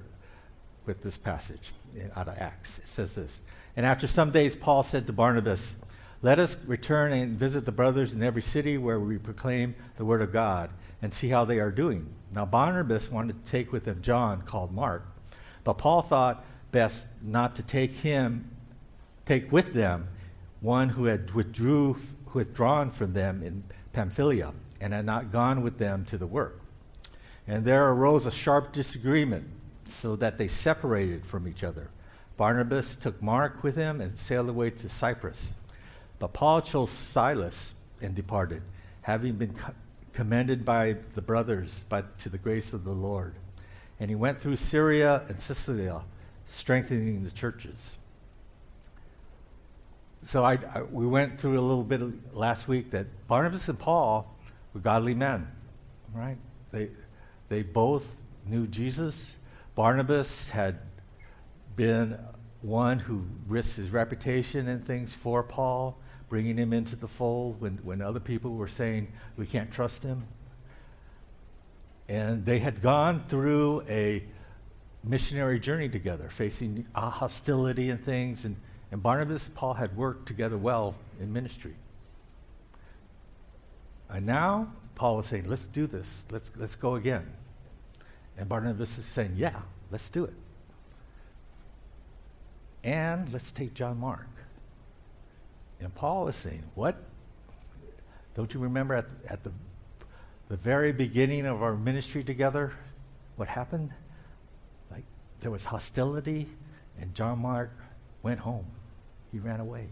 with 0.86 1.02
this 1.04 1.18
passage 1.18 1.74
out 2.16 2.28
of 2.28 2.38
Acts. 2.38 2.80
It 2.80 2.88
says 2.88 3.16
this 3.16 3.42
And 3.76 3.86
after 3.86 4.08
some 4.08 4.32
days, 4.32 4.56
Paul 4.56 4.84
said 4.84 5.08
to 5.08 5.14
Barnabas, 5.14 5.76
Let 6.22 6.40
us 6.40 6.58
return 6.66 7.12
and 7.14 7.38
visit 7.38 7.66
the 7.66 7.72
brothers 7.72 8.14
in 8.14 8.24
every 8.24 8.42
city 8.42 8.78
where 8.78 9.00
we 9.00 9.18
proclaim 9.18 9.76
the 9.98 10.06
word 10.06 10.22
of 10.22 10.32
God 10.32 10.70
and 11.02 11.14
see 11.14 11.30
how 11.30 11.46
they 11.46 11.60
are 11.60 11.72
doing. 11.72 12.08
Now, 12.34 12.46
Barnabas 12.46 13.12
wanted 13.12 13.44
to 13.44 13.52
take 13.52 13.72
with 13.72 13.86
him 13.86 14.02
John, 14.02 14.44
called 14.44 14.72
Mark, 14.72 15.06
but 15.64 15.74
Paul 15.74 16.02
thought 16.02 16.46
best 16.72 17.08
not 17.22 17.56
to 17.58 17.64
take 17.64 17.92
him, 17.92 18.50
take 19.26 19.52
with 19.52 19.74
them 19.74 20.08
one 20.62 20.90
who 20.90 21.06
had 21.06 21.32
withdrew, 21.32 21.98
withdrawn 22.34 22.90
from 22.92 23.14
them 23.14 23.44
in 23.44 23.64
Pamphylia 23.94 24.54
and 24.80 24.94
had 24.94 25.06
not 25.06 25.32
gone 25.32 25.62
with 25.62 25.78
them 25.78 26.06
to 26.06 26.18
the 26.18 26.28
work. 26.28 26.61
And 27.48 27.66
there 27.66 27.90
arose 27.90 28.26
a 28.26 28.32
sharp 28.32 28.72
disagreement, 28.72 29.48
so 29.88 30.16
that 30.16 30.38
they 30.38 30.48
separated 30.48 31.26
from 31.26 31.48
each 31.48 31.64
other. 31.64 31.90
Barnabas 32.38 32.96
took 32.96 33.22
Mark 33.22 33.64
with 33.64 33.76
him 33.76 34.02
and 34.02 34.18
sailed 34.18 34.50
away 34.50 34.70
to 34.72 34.90
Cyprus. 34.90 35.54
But 36.18 36.34
Paul 36.34 36.62
chose 36.62 36.92
Silas 36.92 37.74
and 38.02 38.16
departed, 38.16 38.62
having 39.02 39.34
been 39.34 39.54
co- 39.54 39.74
commended 40.14 40.64
by 40.66 40.98
the 41.14 41.22
brothers 41.22 41.86
by, 41.90 42.04
to 42.20 42.30
the 42.30 42.38
grace 42.38 42.74
of 42.74 42.84
the 42.84 42.92
Lord. 42.92 43.36
And 44.00 44.10
he 44.10 44.16
went 44.16 44.38
through 44.38 44.56
Syria 44.56 45.24
and 45.28 45.42
Cilicia, 45.42 46.04
strengthening 46.48 47.24
the 47.24 47.32
churches. 47.32 47.96
So 50.24 50.44
I, 50.44 50.54
I, 50.74 50.84
we 50.84 51.08
went 51.08 51.40
through 51.40 51.60
a 51.60 51.62
little 51.62 51.84
bit 51.84 52.02
last 52.36 52.68
week 52.68 52.92
that 52.92 53.08
Barnabas 53.28 53.68
and 53.70 53.78
Paul 53.78 54.36
were 54.74 54.82
godly 54.82 55.16
men, 55.16 55.48
right? 56.14 56.38
They, 56.72 56.90
they 57.52 57.64
both 57.64 58.16
knew 58.48 58.66
Jesus. 58.66 59.36
Barnabas 59.76 60.50
had 60.50 60.80
been 61.76 62.18
one 62.62 62.98
who 62.98 63.26
risked 63.46 63.76
his 63.76 63.90
reputation 63.90 64.70
and 64.70 64.88
things 64.88 65.14
for 65.14 65.44
Paul, 65.44 65.98
bringing 66.30 66.56
him 66.58 66.72
into 66.72 66.96
the 66.96 67.10
fold 67.10 67.60
when, 67.60 67.74
when 67.84 68.02
other 68.02 68.22
people 68.22 68.54
were 68.54 68.70
saying, 68.70 69.12
we 69.36 69.46
can't 69.46 69.70
trust 69.70 70.02
him. 70.02 70.24
And 72.08 72.46
they 72.46 72.60
had 72.60 72.82
gone 72.82 73.26
through 73.28 73.84
a 73.90 74.24
missionary 75.04 75.60
journey 75.60 75.90
together, 75.90 76.30
facing 76.30 76.88
hostility 76.96 77.90
and 77.90 78.02
things. 78.02 78.46
And, 78.46 78.56
and 78.94 79.04
Barnabas 79.04 79.48
and 79.48 79.56
Paul 79.56 79.74
had 79.74 79.98
worked 79.98 80.26
together 80.26 80.58
well 80.58 80.96
in 81.20 81.34
ministry. 81.34 81.76
And 84.10 84.26
now 84.26 84.72
Paul 84.96 85.18
was 85.18 85.26
saying, 85.26 85.50
let's 85.50 85.66
do 85.66 85.86
this. 85.86 86.24
Let's, 86.32 86.50
let's 86.56 86.76
go 86.76 86.96
again. 86.96 87.28
And 88.38 88.48
Barnabas 88.48 88.98
is 88.98 89.06
saying, 89.06 89.34
yeah, 89.36 89.60
let's 89.92 90.10
do 90.10 90.26
it. 90.26 90.34
And 92.84 93.32
let's 93.32 93.52
take 93.52 93.74
John 93.74 94.00
Mark. 94.00 94.28
And 95.80 95.94
Paul 95.94 96.28
is 96.28 96.36
saying, 96.36 96.64
what? 96.76 96.98
Don't 98.34 98.54
you 98.54 98.60
remember 98.60 98.96
at, 98.96 99.10
the, 99.10 99.32
at 99.32 99.44
the, 99.44 99.52
the 100.50 100.58
very 100.58 100.92
beginning 100.92 101.46
of 101.46 101.62
our 101.62 101.76
ministry 101.76 102.24
together? 102.24 102.74
what 103.42 103.48
happened? 103.48 103.90
Like 104.92 105.04
there 105.40 105.50
was 105.50 105.66
hostility, 105.66 106.48
and 107.00 107.16
John 107.16 107.40
Mark 107.40 107.72
went 108.22 108.40
home. 108.40 108.68
He 109.32 109.40
ran 109.40 109.60
away. 109.60 109.88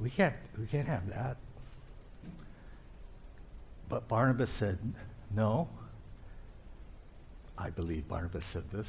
We 0.00 0.08
can't, 0.08 0.34
we 0.58 0.64
can't 0.64 0.88
have 0.88 1.06
that. 1.10 1.36
But 3.90 4.08
Barnabas 4.08 4.48
said, 4.48 4.78
No. 5.34 5.68
I 7.58 7.70
believe 7.70 8.06
Barnabas 8.08 8.44
said 8.44 8.70
this. 8.70 8.88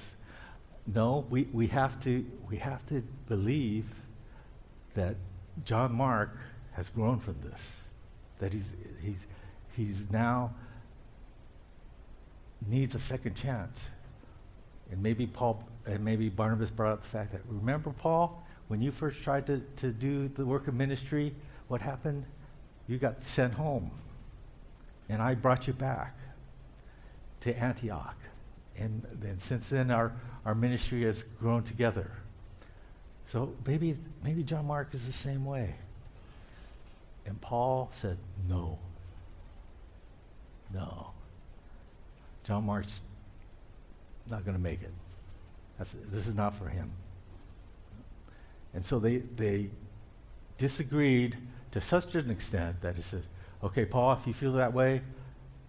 No, 0.88 1.26
we, 1.30 1.44
we, 1.52 1.68
have 1.68 2.00
to, 2.04 2.26
we 2.50 2.58
have 2.58 2.86
to 2.88 3.04
believe 3.28 3.86
that 4.94 5.16
John 5.66 5.94
Mark 5.94 6.38
has 6.74 6.90
grown 6.90 7.20
from 7.20 7.36
this, 7.44 7.82
that 8.40 8.54
he's, 8.54 8.72
he's, 9.02 9.28
he's 9.76 10.12
now 10.12 10.54
needs 12.68 12.96
a 12.96 13.00
second 13.00 13.36
chance. 13.36 13.90
And 14.92 15.02
maybe 15.02 15.28
Paul 15.28 15.64
and 15.86 16.04
maybe 16.04 16.30
Barnabas 16.30 16.72
brought 16.72 16.94
up 16.94 17.02
the 17.02 17.08
fact 17.08 17.32
that 17.32 17.42
remember 17.48 17.92
Paul, 17.92 18.44
when 18.68 18.82
you 18.82 18.92
first 18.92 19.22
tried 19.24 19.48
to, 19.48 19.60
to 19.78 19.92
do 19.92 20.28
the 20.30 20.46
work 20.46 20.68
of 20.68 20.74
ministry, 20.74 21.34
what 21.68 21.82
happened? 21.82 22.26
You 22.88 22.98
got 22.98 23.22
sent 23.22 23.54
home. 23.54 23.92
And 25.08 25.22
I 25.22 25.36
brought 25.36 25.68
you 25.68 25.74
back 25.74 26.16
to 27.42 27.58
Antioch. 27.58 28.16
And 28.80 29.06
then 29.20 29.40
since 29.40 29.70
then 29.70 29.92
our, 29.92 30.14
our 30.46 30.56
ministry 30.56 31.04
has 31.04 31.24
grown 31.24 31.64
together. 31.64 32.12
So 33.28 33.54
maybe 33.68 33.96
maybe 34.24 34.44
John 34.44 34.66
Mark 34.66 34.94
is 34.94 35.06
the 35.06 35.14
same 35.14 35.46
way. 35.46 35.76
And 37.26 37.40
Paul 37.42 37.92
said, 37.94 38.18
No. 38.48 38.80
No. 40.74 41.12
John 42.44 42.66
Mark's 42.66 43.02
not 44.30 44.46
going 44.46 44.56
to 44.56 44.64
make 44.64 44.82
it. 44.82 44.92
That's, 45.78 45.96
this 46.12 46.28
is 46.28 46.36
not 46.36 46.56
for 46.56 46.68
him. 46.68 46.92
And 48.74 48.86
so 48.86 49.00
they, 49.00 49.18
they 49.18 49.70
disagreed 50.58 51.38
to 51.72 51.82
such 51.82 52.16
an 52.16 52.30
extent 52.30 52.82
that 52.82 52.96
he 52.96 53.02
said, 53.02 53.24
okay, 53.64 53.86
Paul, 53.86 54.14
if 54.14 54.28
you 54.28 54.34
feel 54.34 54.54
that 54.54 54.74
way, 54.74 55.02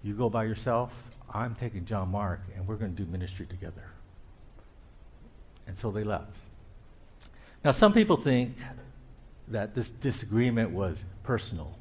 you 0.03 0.15
go 0.15 0.31
by 0.31 0.45
yourself. 0.45 0.93
I'm 1.33 1.55
taking 1.55 1.85
John 1.85 2.11
Mark, 2.11 2.41
and 2.57 2.67
we're 2.67 2.77
going 2.77 2.95
to 2.95 3.03
do 3.05 3.11
ministry 3.11 3.47
together. 3.47 3.85
And 5.67 5.79
so 5.79 5.91
they 5.91 6.05
left. 6.05 6.37
Now, 7.65 7.71
some 7.71 7.93
people 7.93 8.17
think 8.17 8.57
that 9.49 9.75
this 9.75 9.91
disagreement 9.91 10.71
was 10.71 11.05
personal. 11.23 11.77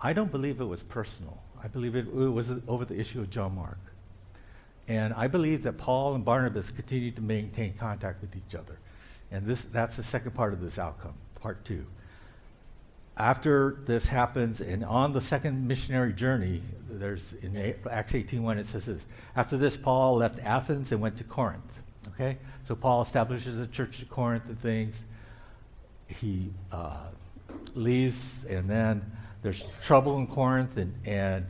I 0.00 0.12
don't 0.12 0.30
believe 0.30 0.60
it 0.60 0.64
was 0.64 0.82
personal. 0.82 1.38
I 1.62 1.68
believe 1.68 1.96
it, 1.96 2.06
it 2.06 2.12
was 2.12 2.52
over 2.68 2.84
the 2.84 2.98
issue 2.98 3.20
of 3.20 3.30
John 3.30 3.54
Mark. 3.56 3.78
And 4.86 5.12
I 5.14 5.26
believe 5.26 5.64
that 5.64 5.76
Paul 5.76 6.14
and 6.14 6.24
Barnabas 6.24 6.70
continued 6.70 7.16
to 7.16 7.22
maintain 7.22 7.74
contact 7.74 8.20
with 8.20 8.36
each 8.36 8.54
other. 8.54 8.78
And 9.30 9.44
this, 9.44 9.62
that's 9.62 9.96
the 9.96 10.02
second 10.02 10.32
part 10.32 10.52
of 10.52 10.60
this 10.60 10.78
outcome, 10.78 11.14
part 11.40 11.64
two. 11.64 11.84
After 13.18 13.80
this 13.84 14.06
happens, 14.06 14.60
and 14.60 14.84
on 14.84 15.12
the 15.12 15.20
second 15.20 15.66
missionary 15.66 16.12
journey, 16.12 16.62
there's 16.88 17.34
in 17.34 17.56
Acts 17.90 18.12
18:1 18.12 18.58
it 18.58 18.66
says 18.66 18.86
this. 18.86 19.06
After 19.34 19.56
this, 19.56 19.76
Paul 19.76 20.16
left 20.16 20.38
Athens 20.38 20.92
and 20.92 21.00
went 21.00 21.16
to 21.18 21.24
Corinth. 21.24 21.82
Okay, 22.08 22.38
so 22.64 22.76
Paul 22.76 23.02
establishes 23.02 23.58
a 23.58 23.66
church 23.66 24.02
at 24.02 24.08
Corinth 24.08 24.44
and 24.46 24.58
things. 24.58 25.04
He 26.06 26.52
uh, 26.70 27.08
leaves, 27.74 28.44
and 28.44 28.70
then 28.70 29.04
there's 29.42 29.64
trouble 29.82 30.18
in 30.18 30.28
Corinth, 30.28 30.76
and, 30.76 30.94
and 31.04 31.44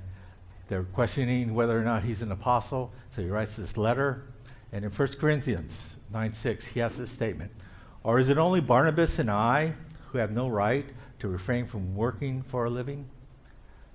they're 0.68 0.84
questioning 0.84 1.54
whether 1.54 1.78
or 1.78 1.84
not 1.84 2.02
he's 2.02 2.22
an 2.22 2.32
apostle. 2.32 2.92
So 3.10 3.22
he 3.22 3.28
writes 3.28 3.56
this 3.56 3.76
letter. 3.76 4.24
And 4.72 4.84
in 4.84 4.90
1 4.90 5.08
Corinthians 5.18 5.94
9:6 6.12 6.64
he 6.64 6.80
has 6.80 6.96
this 6.96 7.10
statement 7.10 7.50
Or 8.04 8.18
is 8.18 8.28
it 8.28 8.38
only 8.38 8.60
Barnabas 8.60 9.18
and 9.18 9.30
I 9.30 9.74
who 10.06 10.18
have 10.18 10.30
no 10.30 10.48
right 10.48 10.86
to 11.18 11.28
refrain 11.28 11.66
from 11.66 11.94
working 11.94 12.42
for 12.42 12.64
a 12.64 12.70
living? 12.70 13.06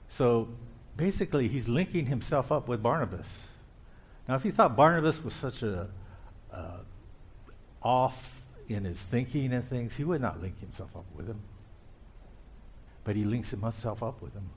So 0.09 0.49
basically, 0.97 1.47
he's 1.47 1.67
linking 1.67 2.05
himself 2.05 2.51
up 2.51 2.67
with 2.67 2.83
Barnabas. 2.83 3.47
Now, 4.27 4.35
if 4.35 4.45
you 4.45 4.51
thought 4.51 4.75
Barnabas 4.75 5.23
was 5.23 5.33
such 5.33 5.63
a 5.63 5.89
uh, 6.51 6.77
off 7.81 8.43
in 8.69 8.85
his 8.85 9.01
thinking 9.01 9.53
and 9.53 9.67
things, 9.67 9.95
he 9.95 10.03
would 10.03 10.21
not 10.21 10.41
link 10.41 10.59
himself 10.59 10.95
up 10.95 11.05
with 11.15 11.27
him. 11.27 11.39
But 13.03 13.15
he 13.15 13.25
links 13.25 13.49
himself 13.49 14.01
up 14.01 14.21
with 14.21 14.33
him. 14.33 14.49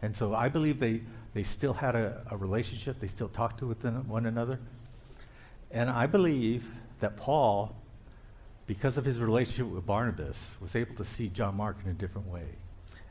And 0.00 0.16
so 0.16 0.34
I 0.34 0.48
believe 0.48 0.78
they, 0.78 1.02
they 1.34 1.42
still 1.42 1.74
had 1.74 1.94
a, 1.94 2.22
a 2.30 2.36
relationship, 2.36 3.00
they 3.00 3.08
still 3.08 3.28
talked 3.28 3.58
to 3.60 3.66
one 3.66 4.26
another. 4.26 4.60
And 5.70 5.90
I 5.90 6.06
believe 6.06 6.70
that 7.00 7.16
Paul, 7.16 7.74
because 8.68 8.98
of 8.98 9.04
his 9.04 9.18
relationship 9.18 9.66
with 9.66 9.86
Barnabas, 9.86 10.50
was 10.60 10.76
able 10.76 10.94
to 10.96 11.04
see 11.04 11.28
John 11.30 11.56
Mark 11.56 11.78
in 11.84 11.90
a 11.90 11.94
different 11.94 12.28
way. 12.28 12.44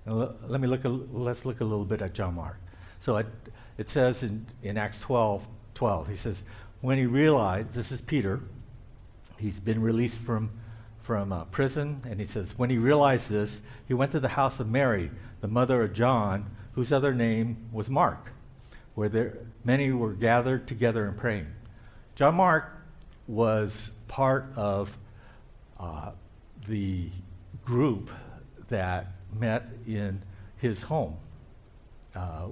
And 0.06 0.22
l- 0.22 0.36
let 0.48 0.62
me 0.62 0.68
look 0.68 0.86
a, 0.86 0.90
let's 0.90 1.46
look 1.46 1.62
a 1.62 1.66
little 1.66 1.84
bit 1.84 2.02
at 2.02 2.14
John 2.14 2.36
Mark. 2.36 2.60
So 3.00 3.18
I, 3.18 3.26
it 3.80 3.90
says 3.90 4.22
in, 4.22 4.46
in 4.62 4.78
Acts 4.78 5.00
12, 5.02 5.48
12, 5.74 6.08
he 6.10 6.16
says, 6.16 6.44
when 6.82 7.00
he 7.00 7.08
realized, 7.08 7.74
this 7.74 7.92
is 7.92 8.02
Peter, 8.02 8.40
he's 9.40 9.60
been 9.60 9.82
released 9.82 10.20
from, 10.20 10.52
from 11.02 11.34
uh, 11.34 11.46
prison, 11.46 12.02
and 12.08 12.20
he 12.20 12.26
says, 12.28 12.56
when 12.56 12.70
he 12.70 12.78
realized 12.78 13.28
this, 13.28 13.62
he 13.88 13.96
went 13.96 14.12
to 14.12 14.20
the 14.20 14.28
house 14.28 14.60
of 14.60 14.70
Mary, 14.70 15.10
the 15.42 15.48
mother 15.48 15.82
of 15.82 15.92
John, 15.92 16.52
whose 16.74 16.92
other 16.92 17.16
name 17.16 17.58
was 17.72 17.90
Mark, 17.90 18.32
where 18.94 19.10
there, 19.10 19.40
many 19.64 19.92
were 19.92 20.14
gathered 20.14 20.68
together 20.68 21.08
and 21.08 21.18
praying. 21.18 21.48
John 22.14 22.36
Mark 22.36 22.72
was 23.28 23.90
part 24.08 24.52
of 24.56 24.96
uh, 25.80 26.12
the 26.68 27.10
group 27.64 28.12
that 28.70 29.08
met 29.40 29.64
in 29.86 30.22
his 30.58 30.82
home. 30.82 31.16
Uh, 32.16 32.48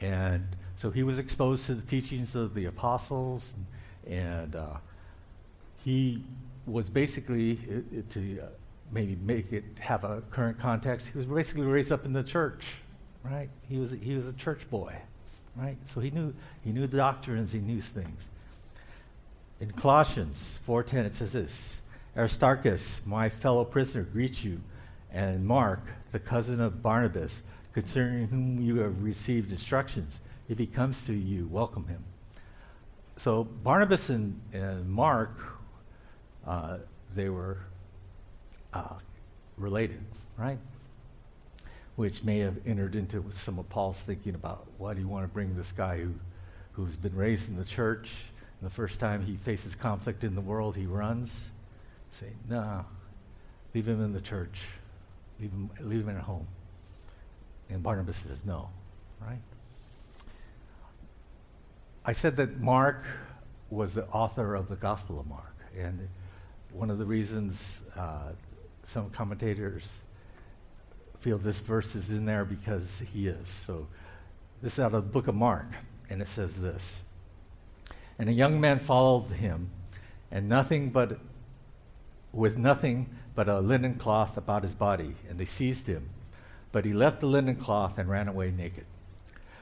and 0.00 0.46
so 0.76 0.90
he 0.90 1.02
was 1.02 1.18
exposed 1.18 1.66
to 1.66 1.74
the 1.74 1.86
teachings 1.86 2.34
of 2.34 2.54
the 2.54 2.66
apostles, 2.66 3.54
and, 4.06 4.18
and 4.18 4.56
uh, 4.56 4.76
he 5.84 6.22
was 6.66 6.88
basically, 6.88 7.52
it, 7.68 7.84
it, 7.92 8.10
to 8.10 8.40
uh, 8.40 8.46
maybe 8.92 9.16
make 9.16 9.52
it 9.52 9.64
have 9.80 10.04
a 10.04 10.22
current 10.30 10.58
context, 10.58 11.08
he 11.08 11.18
was 11.18 11.26
basically 11.26 11.66
raised 11.66 11.92
up 11.92 12.04
in 12.04 12.12
the 12.12 12.22
church 12.22 12.64
right? 13.24 13.48
He 13.68 13.78
was, 13.78 13.90
he 13.90 14.14
was 14.14 14.26
a 14.26 14.32
church 14.34 14.68
boy, 14.70 14.94
right? 15.56 15.76
So 15.86 16.00
he 16.00 16.10
knew, 16.10 16.32
he 16.62 16.72
knew 16.72 16.86
the 16.86 16.98
doctrines, 16.98 17.52
he 17.52 17.58
knew 17.58 17.80
things. 17.80 18.28
In 19.60 19.72
Colossians 19.72 20.58
4.10, 20.68 21.06
it 21.06 21.14
says 21.14 21.32
this, 21.32 21.76
Aristarchus, 22.16 23.00
my 23.04 23.28
fellow 23.28 23.64
prisoner, 23.64 24.02
greets 24.04 24.44
you, 24.44 24.60
and 25.12 25.44
Mark, 25.44 25.80
the 26.12 26.18
cousin 26.18 26.60
of 26.60 26.82
Barnabas, 26.82 27.42
concerning 27.72 28.28
whom 28.28 28.60
you 28.60 28.78
have 28.78 29.02
received 29.02 29.50
instructions. 29.50 30.20
If 30.48 30.58
he 30.58 30.66
comes 30.66 31.02
to 31.04 31.12
you, 31.12 31.46
welcome 31.48 31.86
him. 31.86 32.04
So 33.16 33.44
Barnabas 33.44 34.10
and, 34.10 34.40
and 34.52 34.88
Mark, 34.88 35.38
uh, 36.46 36.78
they 37.14 37.28
were 37.28 37.58
uh, 38.72 38.94
related, 39.56 40.04
right? 40.36 40.58
which 41.96 42.24
may 42.24 42.38
have 42.38 42.56
entered 42.66 42.96
into 42.96 43.24
some 43.30 43.58
of 43.58 43.68
Paul's 43.68 44.00
thinking 44.00 44.34
about 44.34 44.66
why 44.78 44.94
do 44.94 45.00
you 45.00 45.08
want 45.08 45.24
to 45.24 45.28
bring 45.28 45.54
this 45.56 45.70
guy 45.70 45.98
who, 45.98 46.12
who's 46.72 46.96
been 46.96 47.14
raised 47.14 47.48
in 47.48 47.56
the 47.56 47.64
church, 47.64 48.10
and 48.60 48.68
the 48.68 48.74
first 48.74 48.98
time 48.98 49.24
he 49.24 49.36
faces 49.36 49.74
conflict 49.74 50.24
in 50.24 50.34
the 50.34 50.40
world, 50.40 50.76
he 50.76 50.86
runs. 50.86 51.48
Say, 52.14 52.28
no, 52.48 52.84
leave 53.74 53.88
him 53.88 54.00
in 54.00 54.12
the 54.12 54.20
church, 54.20 54.60
leave 55.40 55.50
him, 55.50 55.68
leave 55.80 56.06
him 56.06 56.16
at 56.16 56.22
home. 56.22 56.46
And 57.68 57.82
Barnabas 57.82 58.18
says, 58.18 58.46
no, 58.46 58.68
right? 59.20 59.40
I 62.04 62.12
said 62.12 62.36
that 62.36 62.60
Mark 62.60 63.02
was 63.68 63.94
the 63.94 64.06
author 64.10 64.54
of 64.54 64.68
the 64.68 64.76
Gospel 64.76 65.18
of 65.18 65.26
Mark, 65.26 65.56
and 65.76 66.08
one 66.72 66.88
of 66.88 66.98
the 66.98 67.04
reasons 67.04 67.82
uh, 67.96 68.30
some 68.84 69.10
commentators 69.10 70.02
feel 71.18 71.36
this 71.36 71.58
verse 71.58 71.96
is 71.96 72.10
in 72.10 72.24
there 72.24 72.44
because 72.44 73.02
he 73.12 73.26
is. 73.26 73.48
So 73.48 73.88
this 74.62 74.74
is 74.74 74.78
out 74.78 74.94
of 74.94 75.02
the 75.02 75.10
book 75.10 75.26
of 75.26 75.34
Mark, 75.34 75.66
and 76.10 76.22
it 76.22 76.28
says 76.28 76.60
this. 76.60 76.96
And 78.20 78.28
a 78.28 78.32
young 78.32 78.60
man 78.60 78.78
followed 78.78 79.26
him, 79.26 79.68
and 80.30 80.48
nothing 80.48 80.90
but 80.90 81.18
with 82.34 82.58
nothing 82.58 83.08
but 83.34 83.48
a 83.48 83.60
linen 83.60 83.94
cloth 83.94 84.36
about 84.36 84.62
his 84.62 84.74
body, 84.74 85.14
and 85.28 85.38
they 85.38 85.44
seized 85.44 85.86
him. 85.86 86.10
But 86.72 86.84
he 86.84 86.92
left 86.92 87.20
the 87.20 87.26
linen 87.26 87.56
cloth 87.56 87.98
and 87.98 88.08
ran 88.08 88.28
away 88.28 88.50
naked. 88.50 88.86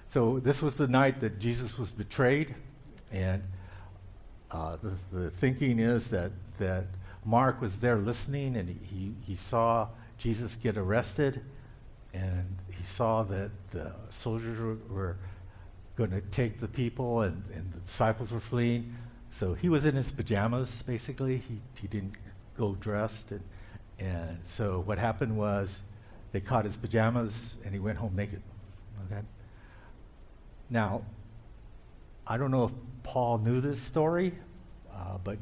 So 0.06 0.38
this 0.40 0.62
was 0.62 0.76
the 0.76 0.88
night 0.88 1.20
that 1.20 1.38
Jesus 1.38 1.78
was 1.78 1.90
betrayed, 1.90 2.54
and 3.10 3.42
uh, 4.50 4.76
the, 4.82 5.18
the, 5.18 5.30
thinking 5.30 5.78
is 5.78 6.08
that, 6.08 6.32
that 6.58 6.84
Mark 7.24 7.60
was 7.60 7.76
there 7.76 7.96
listening, 7.96 8.56
and 8.56 8.68
he, 8.68 9.14
he, 9.26 9.36
saw 9.36 9.88
Jesus 10.18 10.54
get 10.56 10.76
arrested, 10.76 11.40
and 12.12 12.56
he 12.70 12.84
saw 12.84 13.22
that 13.22 13.50
the 13.70 13.94
soldiers 14.10 14.58
were, 14.58 14.76
were 14.94 15.16
going 15.96 16.10
to 16.10 16.20
take 16.20 16.60
the 16.60 16.68
people, 16.68 17.22
and, 17.22 17.42
and 17.54 17.72
the 17.72 17.80
disciples 17.80 18.32
were 18.32 18.40
fleeing. 18.40 18.94
So 19.30 19.54
he 19.54 19.70
was 19.70 19.86
in 19.86 19.94
his 19.94 20.12
pajamas, 20.12 20.82
basically. 20.82 21.38
He, 21.38 21.60
he 21.80 21.88
didn't 21.88 22.16
go 22.56 22.74
dressed. 22.80 23.32
And, 23.32 23.42
and 23.98 24.38
so 24.46 24.80
what 24.80 24.98
happened 24.98 25.36
was 25.36 25.82
they 26.32 26.40
caught 26.40 26.64
his 26.64 26.76
pajamas, 26.76 27.56
and 27.64 27.72
he 27.72 27.78
went 27.78 27.98
home 27.98 28.16
naked. 28.16 28.42
Okay? 29.06 29.22
Now, 30.70 31.02
I 32.26 32.38
don't 32.38 32.50
know 32.50 32.64
if 32.64 32.72
Paul 33.02 33.38
knew 33.38 33.60
this 33.60 33.80
story, 33.80 34.32
uh, 34.94 35.18
but 35.22 35.38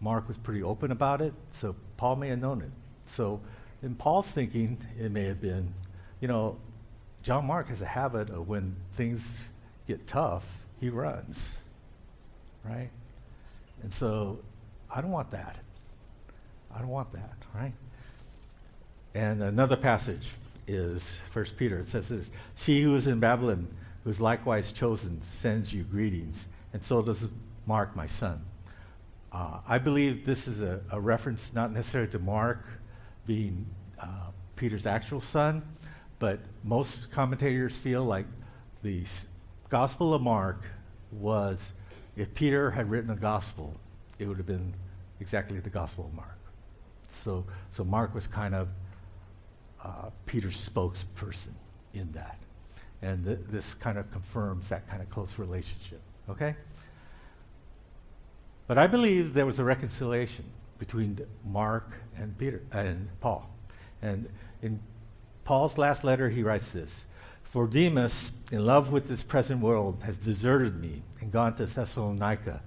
Mark 0.00 0.28
was 0.28 0.36
pretty 0.36 0.62
open 0.62 0.90
about 0.90 1.22
it, 1.22 1.32
so 1.50 1.74
Paul 1.96 2.16
may 2.16 2.28
have 2.28 2.40
known 2.40 2.60
it. 2.62 2.70
So, 3.06 3.40
in 3.82 3.94
Paul's 3.94 4.28
thinking, 4.28 4.78
it 4.98 5.10
may 5.10 5.24
have 5.24 5.40
been, 5.40 5.72
you 6.20 6.28
know, 6.28 6.58
John 7.22 7.46
Mark 7.46 7.68
has 7.68 7.80
a 7.80 7.86
habit 7.86 8.30
of 8.30 8.48
when 8.48 8.76
things 8.92 9.48
get 9.86 10.06
tough, 10.06 10.46
he 10.80 10.90
runs, 10.90 11.52
right? 12.64 12.90
And 13.82 13.92
so, 13.92 14.40
I 14.94 15.00
don't 15.00 15.10
want 15.10 15.30
that. 15.30 15.56
I 16.74 16.78
don't 16.78 16.88
want 16.88 17.12
that, 17.12 17.36
right? 17.54 17.72
And 19.14 19.42
another 19.42 19.76
passage 19.76 20.30
is 20.66 21.18
First 21.30 21.56
Peter. 21.56 21.78
It 21.78 21.88
says 21.88 22.08
this: 22.08 22.30
"She 22.56 22.82
who 22.82 22.94
is 22.94 23.06
in 23.06 23.20
Babylon, 23.20 23.68
who 24.04 24.10
is 24.10 24.20
likewise 24.20 24.72
chosen, 24.72 25.20
sends 25.22 25.72
you 25.72 25.82
greetings, 25.82 26.46
and 26.72 26.82
so 26.82 27.02
does 27.02 27.28
Mark, 27.66 27.96
my 27.96 28.06
son." 28.06 28.44
Uh, 29.32 29.60
I 29.66 29.78
believe 29.78 30.24
this 30.24 30.48
is 30.48 30.62
a, 30.62 30.80
a, 30.90 30.98
reference 30.98 31.52
not 31.52 31.70
necessarily 31.70 32.10
to 32.12 32.18
Mark 32.18 32.64
being 33.26 33.66
uh, 34.00 34.30
Peter's 34.56 34.86
actual 34.86 35.20
son, 35.20 35.62
but 36.18 36.40
most 36.64 37.10
commentators 37.10 37.76
feel 37.76 38.04
like 38.04 38.24
the 38.82 39.04
Gospel 39.68 40.14
of 40.14 40.22
Mark 40.22 40.62
was, 41.12 41.72
if 42.16 42.32
Peter 42.34 42.70
had 42.70 42.90
written 42.90 43.10
a 43.10 43.16
gospel, 43.16 43.78
it 44.18 44.26
would 44.26 44.38
have 44.38 44.46
been 44.46 44.72
exactly 45.20 45.60
the 45.60 45.68
Gospel 45.68 46.06
of 46.06 46.14
Mark. 46.14 46.37
So, 47.08 47.44
so 47.70 47.84
Mark 47.84 48.14
was 48.14 48.26
kind 48.26 48.54
of 48.54 48.68
uh, 49.82 50.10
Peter's 50.26 50.56
spokesperson 50.56 51.52
in 51.94 52.10
that. 52.12 52.38
And 53.02 53.24
th- 53.24 53.40
this 53.48 53.74
kind 53.74 53.98
of 53.98 54.10
confirms 54.10 54.68
that 54.68 54.88
kind 54.88 55.02
of 55.02 55.10
close 55.10 55.38
relationship. 55.38 56.00
Okay? 56.28 56.54
But 58.66 58.78
I 58.78 58.86
believe 58.86 59.34
there 59.34 59.46
was 59.46 59.58
a 59.58 59.64
reconciliation 59.64 60.44
between 60.78 61.18
Mark 61.44 61.90
and 62.16 62.36
Peter 62.38 62.62
and 62.72 63.08
Paul. 63.20 63.48
And 64.02 64.28
in 64.62 64.78
Paul's 65.44 65.78
last 65.78 66.04
letter, 66.04 66.28
he 66.28 66.42
writes 66.42 66.70
this 66.70 67.06
For 67.42 67.66
Demas, 67.66 68.32
in 68.52 68.66
love 68.66 68.92
with 68.92 69.08
this 69.08 69.22
present 69.22 69.60
world, 69.60 70.02
has 70.04 70.18
deserted 70.18 70.80
me 70.80 71.02
and 71.20 71.32
gone 71.32 71.54
to 71.56 71.66
Thessalonica. 71.66 72.62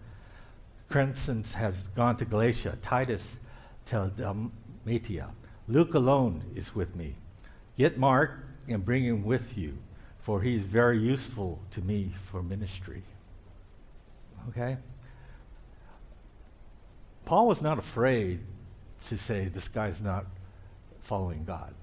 Crescens 0.89 1.53
has 1.53 1.87
gone 1.89 2.17
to 2.17 2.25
Galatia, 2.25 2.77
Titus 2.81 3.37
to 3.87 4.11
Dalmatia. 4.15 5.31
Luke 5.67 5.93
alone 5.93 6.43
is 6.55 6.75
with 6.75 6.95
me. 6.95 7.15
Get 7.77 7.97
Mark 7.97 8.45
and 8.67 8.83
bring 8.83 9.03
him 9.03 9.23
with 9.23 9.57
you, 9.57 9.77
for 10.19 10.41
he 10.41 10.55
is 10.55 10.67
very 10.67 10.99
useful 10.99 11.59
to 11.71 11.81
me 11.81 12.11
for 12.25 12.43
ministry. 12.43 13.03
Okay? 14.49 14.77
Paul 17.25 17.47
was 17.47 17.61
not 17.61 17.77
afraid 17.77 18.39
to 19.07 19.17
say, 19.17 19.45
This 19.45 19.67
guy's 19.67 20.01
not 20.01 20.25
following 20.99 21.43
God. 21.43 21.73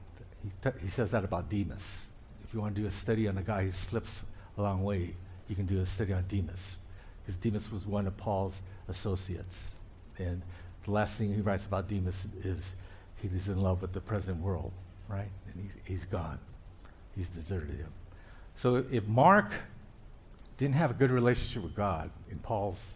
He, 0.43 0.51
t- 0.63 0.79
he 0.83 0.89
says 0.89 1.11
that 1.11 1.25
about 1.25 1.49
Demas. 1.49 2.05
If 2.45 2.55
you 2.55 2.61
want 2.61 2.75
to 2.75 2.81
do 2.81 2.87
a 2.87 2.91
study 2.91 3.29
on 3.29 3.39
a 3.39 3.43
guy 3.43 3.65
who 3.65 3.71
slips 3.71 4.23
a 4.57 4.63
long 4.63 4.83
way, 4.83 5.15
you 5.49 5.57
can 5.57 5.67
do 5.67 5.81
a 5.81 5.87
study 5.87 6.13
on 6.13 6.25
Demas. 6.29 6.79
Because 7.23 7.37
Demas 7.37 7.71
was 7.71 7.87
one 7.87 8.07
of 8.07 8.17
Paul's 8.17 8.63
associates. 8.89 9.75
And 10.19 10.43
the 10.85 10.91
last 10.91 11.19
thing 11.19 11.35
he 11.35 11.41
writes 11.41 11.67
about 11.67 11.89
Demas 11.89 12.27
is 12.43 12.75
he's 13.21 13.49
in 13.49 13.61
love 13.61 13.83
with 13.83 13.93
the 13.93 14.01
present 14.01 14.41
world, 14.41 14.73
right? 15.09 15.29
And 15.53 15.63
he's, 15.63 15.87
he's 15.87 16.05
gone. 16.05 16.39
He's 17.17 17.29
deserted 17.29 17.77
him. 17.77 17.93
So 18.55 18.85
if 18.91 19.07
Mark 19.07 19.53
didn't 20.57 20.75
have 20.75 20.91
a 20.91 20.95
good 20.95 21.11
relationship 21.11 21.63
with 21.63 21.75
God 21.75 22.11
in 22.31 22.39
Paul's 22.39 22.95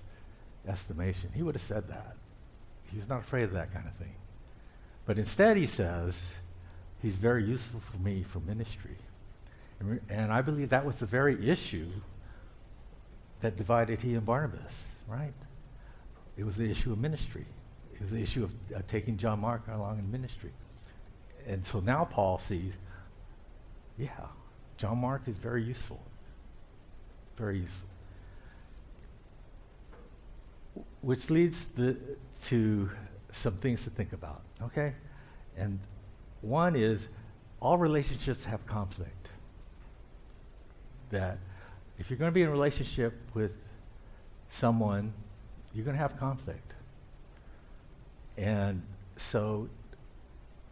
estimation, 0.66 1.30
he 1.34 1.42
would 1.42 1.54
have 1.54 1.62
said 1.62 1.88
that. 1.88 2.16
He 2.90 2.98
was 2.98 3.08
not 3.08 3.20
afraid 3.20 3.44
of 3.44 3.52
that 3.52 3.72
kind 3.72 3.86
of 3.86 3.94
thing. 3.94 4.14
But 5.06 5.18
instead, 5.18 5.56
he 5.56 5.66
says, 5.66 6.34
he's 7.00 7.16
very 7.16 7.44
useful 7.44 7.80
for 7.80 7.96
me 7.98 8.22
for 8.22 8.40
ministry. 8.40 8.96
And, 9.80 9.90
re- 9.90 10.00
and 10.08 10.32
I 10.32 10.42
believe 10.42 10.68
that 10.70 10.84
was 10.84 10.96
the 10.96 11.06
very 11.06 11.48
issue 11.48 11.88
that 13.40 13.56
divided 13.56 14.00
he 14.00 14.14
and 14.14 14.24
Barnabas, 14.24 14.84
right? 15.08 15.32
It 16.36 16.44
was 16.44 16.56
the 16.56 16.70
issue 16.70 16.92
of 16.92 16.98
ministry. 16.98 17.44
The 18.10 18.20
issue 18.20 18.44
of 18.44 18.54
uh, 18.74 18.80
taking 18.88 19.16
John 19.16 19.40
Mark 19.40 19.62
along 19.68 19.98
in 19.98 20.10
ministry. 20.10 20.50
And 21.46 21.64
so 21.64 21.80
now 21.80 22.04
Paul 22.04 22.38
sees, 22.38 22.76
yeah, 23.98 24.08
John 24.76 24.98
Mark 24.98 25.22
is 25.26 25.36
very 25.36 25.62
useful. 25.62 26.00
Very 27.36 27.58
useful. 27.58 27.88
Which 31.00 31.30
leads 31.30 31.66
the, 31.66 31.96
to 32.44 32.90
some 33.32 33.54
things 33.54 33.84
to 33.84 33.90
think 33.90 34.12
about, 34.12 34.42
okay? 34.62 34.94
And 35.56 35.78
one 36.40 36.76
is 36.76 37.08
all 37.60 37.78
relationships 37.78 38.44
have 38.44 38.66
conflict. 38.66 39.30
That 41.10 41.38
if 41.98 42.10
you're 42.10 42.18
going 42.18 42.30
to 42.30 42.34
be 42.34 42.42
in 42.42 42.48
a 42.48 42.52
relationship 42.52 43.14
with 43.34 43.52
someone, 44.48 45.12
you're 45.74 45.84
going 45.84 45.96
to 45.96 46.02
have 46.02 46.18
conflict. 46.18 46.74
And 48.36 48.82
so 49.16 49.68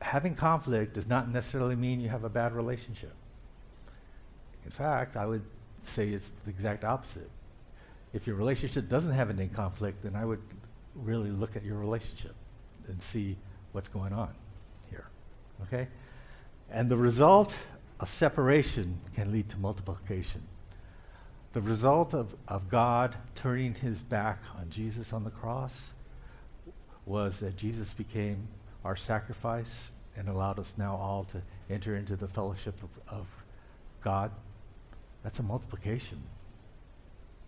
having 0.01 0.35
conflict 0.35 0.95
does 0.95 1.09
not 1.09 1.29
necessarily 1.29 1.77
mean 1.77 2.01
you 2.01 2.09
have 2.09 2.25
a 2.25 2.29
bad 2.29 2.55
relationship. 2.55 3.13
In 4.65 4.71
fact, 4.71 5.17
I 5.17 5.27
would 5.27 5.43
say 5.83 6.09
it's 6.09 6.33
the 6.45 6.51
exact 6.51 6.85
opposite. 6.85 7.31
If 8.13 8.27
your 8.27 8.37
relationship 8.37 8.89
doesn't 8.89 9.13
have 9.13 9.31
any 9.31 9.49
conflict, 9.49 10.03
then 10.03 10.17
I 10.17 10.25
would 10.25 10.43
really 10.95 11.31
look 11.31 11.57
at 11.57 11.65
your 11.65 11.77
relationship 11.77 12.35
and 12.89 13.01
see 13.01 13.37
what's 13.73 13.89
going 13.89 14.13
on 14.13 14.35
here. 14.91 15.07
Okay? 15.63 15.89
And 16.71 16.89
the 16.89 16.97
result 16.97 17.55
of 18.01 18.11
separation 18.11 18.99
can 19.15 19.31
lead 19.31 19.49
to 19.51 19.59
multiplication. 19.59 20.43
The 21.53 21.61
result 21.61 22.15
of, 22.15 22.35
of 22.49 22.69
God 22.69 23.17
turning 23.35 23.75
his 23.75 24.01
back 24.01 24.39
on 24.59 24.71
Jesus 24.71 25.13
on 25.13 25.25
the 25.25 25.31
cross 25.31 25.93
was 27.11 27.41
that 27.41 27.57
Jesus 27.57 27.93
became 27.93 28.47
our 28.85 28.97
sacrifice 28.97 29.89
and 30.17 30.29
allowed 30.29 30.59
us 30.59 30.77
now 30.79 30.95
all 30.95 31.25
to 31.25 31.43
enter 31.69 31.97
into 31.97 32.17
the 32.17 32.29
fellowship 32.29 32.81
of, 32.83 33.19
of 33.19 33.27
God. 34.03 34.31
That's 35.23 35.41
a 35.41 35.43
multiplication. 35.43 36.23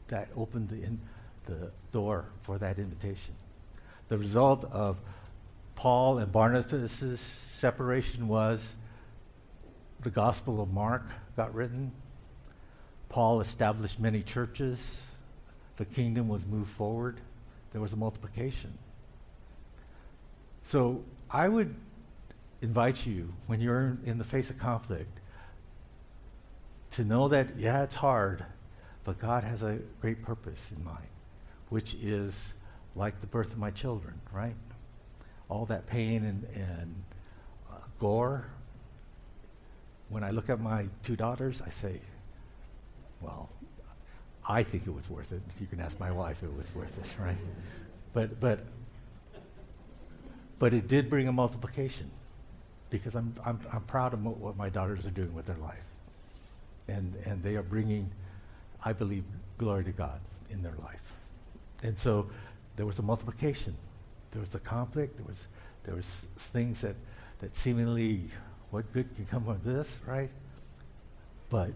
That 0.09 0.29
opened 0.37 0.68
the, 0.68 0.83
in, 0.83 1.01
the 1.46 1.70
door 1.92 2.27
for 2.40 2.59
that 2.59 2.79
invitation. 2.79 3.35
The 4.09 4.18
result 4.18 4.64
of 4.64 4.98
Paul 5.77 6.18
and 6.18 6.31
Barnabas' 6.31 7.20
separation 7.20 8.29
was 8.29 8.75
the 10.01 10.11
Gospel 10.11 10.61
of 10.61 10.72
Mark 10.72 11.05
got 11.37 11.55
written. 11.55 11.92
Paul 13.09 13.40
established 13.40 14.01
many 14.01 14.22
churches. 14.22 15.03
The 15.77 15.85
kingdom 15.85 16.29
was 16.29 16.44
moved 16.44 16.70
forward. 16.70 17.20
There 17.70 17.81
was 17.81 17.92
a 17.92 17.96
multiplication. 17.96 18.77
So 20.64 21.03
I 21.31 21.48
would 21.48 21.75
invite 22.61 23.07
you, 23.07 23.33
when 23.46 23.61
you're 23.61 23.96
in 24.05 24.18
the 24.18 24.25
face 24.25 24.51
of 24.51 24.59
conflict, 24.59 25.21
to 26.90 27.04
know 27.04 27.29
that, 27.29 27.58
yeah, 27.58 27.83
it's 27.83 27.94
hard, 27.94 28.44
but 29.04 29.19
God 29.19 29.44
has 29.44 29.63
a 29.63 29.79
great 30.00 30.23
purpose 30.23 30.73
in 30.77 30.85
mind, 30.85 31.08
which 31.71 31.94
is 31.94 32.38
like 32.94 33.21
the 33.21 33.27
birth 33.27 33.52
of 33.52 33.58
my 33.58 33.71
children, 33.71 34.21
right? 34.33 34.54
All 35.48 35.65
that 35.67 35.87
pain 35.87 36.25
and, 36.25 36.44
and 36.54 36.94
uh, 37.71 37.77
gore. 37.98 38.44
When 40.08 40.23
I 40.23 40.31
look 40.31 40.50
at 40.50 40.60
my 40.60 40.87
two 41.02 41.17
daughters, 41.17 41.63
I 41.63 41.71
say, 41.71 42.00
well, 43.21 43.48
I 44.46 44.63
think 44.63 44.87
it 44.87 44.94
was 44.94 45.08
worth 45.08 45.33
it. 45.33 45.40
You 45.60 45.67
can 45.67 45.81
ask 45.81 45.98
my 45.98 46.10
wife 46.10 46.42
if 46.42 46.48
it 46.48 46.56
was 46.56 46.75
worth 46.75 46.96
it, 46.98 47.23
right? 47.23 47.37
But, 48.13 48.38
but, 48.38 48.60
but 50.63 50.73
it 50.73 50.87
did 50.87 51.10
bring 51.10 51.27
a 51.27 51.33
multiplication 51.33 52.08
because 52.88 53.17
I'm, 53.17 53.35
I'm, 53.44 53.58
I'm 53.73 53.81
proud 53.81 54.15
of 54.15 54.25
what 54.25 54.56
my 54.56 54.69
daughters 54.69 55.04
are 55.04 55.10
doing 55.10 55.35
with 55.35 55.44
their 55.44 55.56
life. 55.56 55.83
And, 56.87 57.17
and 57.25 57.42
they 57.42 57.56
are 57.56 57.65
bringing, 57.65 58.08
I 58.85 58.92
believe, 58.92 59.25
glory 59.58 59.83
to 59.83 59.90
God 59.90 60.21
in 60.50 60.63
their 60.63 60.77
life. 60.81 61.02
And 61.83 61.98
so 61.98 62.31
there 62.77 62.87
was 62.87 63.00
a 63.00 63.02
multiplication. 63.02 63.75
There 64.31 64.40
was 64.40 64.54
a 64.54 64.60
conflict. 64.60 65.17
There 65.17 65.27
was, 65.27 65.48
there 65.83 65.96
was 65.96 66.27
things 66.37 66.81
that, 66.83 66.94
that 67.40 67.56
seemingly, 67.56 68.21
what 68.71 68.92
good 68.92 69.13
can 69.17 69.27
come 69.27 69.44
from 69.44 69.60
this, 69.65 69.96
right? 70.06 70.31
But 71.50 71.71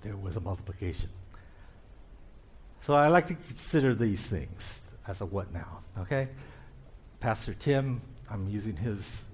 there 0.00 0.16
was 0.16 0.36
a 0.36 0.40
multiplication. 0.40 1.10
So 2.80 2.94
I 2.94 3.08
like 3.08 3.26
to 3.26 3.34
consider 3.34 3.94
these 3.94 4.22
things 4.22 4.80
as 5.06 5.20
a 5.20 5.26
what 5.26 5.52
now, 5.52 5.80
okay? 5.98 6.28
Pastor 7.20 7.54
Tim, 7.54 8.00
I'm 8.30 8.48
using 8.48 8.76
his 8.76 9.24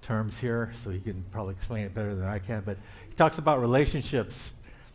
terms 0.00 0.38
here, 0.38 0.72
so 0.74 0.90
he 0.90 0.98
can 0.98 1.24
probably 1.30 1.54
explain 1.54 1.84
it 1.84 1.94
better 1.94 2.14
than 2.14 2.26
I 2.26 2.38
can, 2.38 2.62
but 2.64 2.78
he 3.08 3.14
talks 3.14 3.38
about 3.38 3.60
relationships 3.60 4.54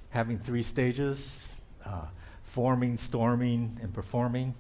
having 0.10 0.40
three 0.40 0.64
stages 0.64 1.48
uh, 1.86 2.08
forming, 2.44 2.98
storming, 2.98 3.78
and 3.82 3.94
performing. 3.94 4.56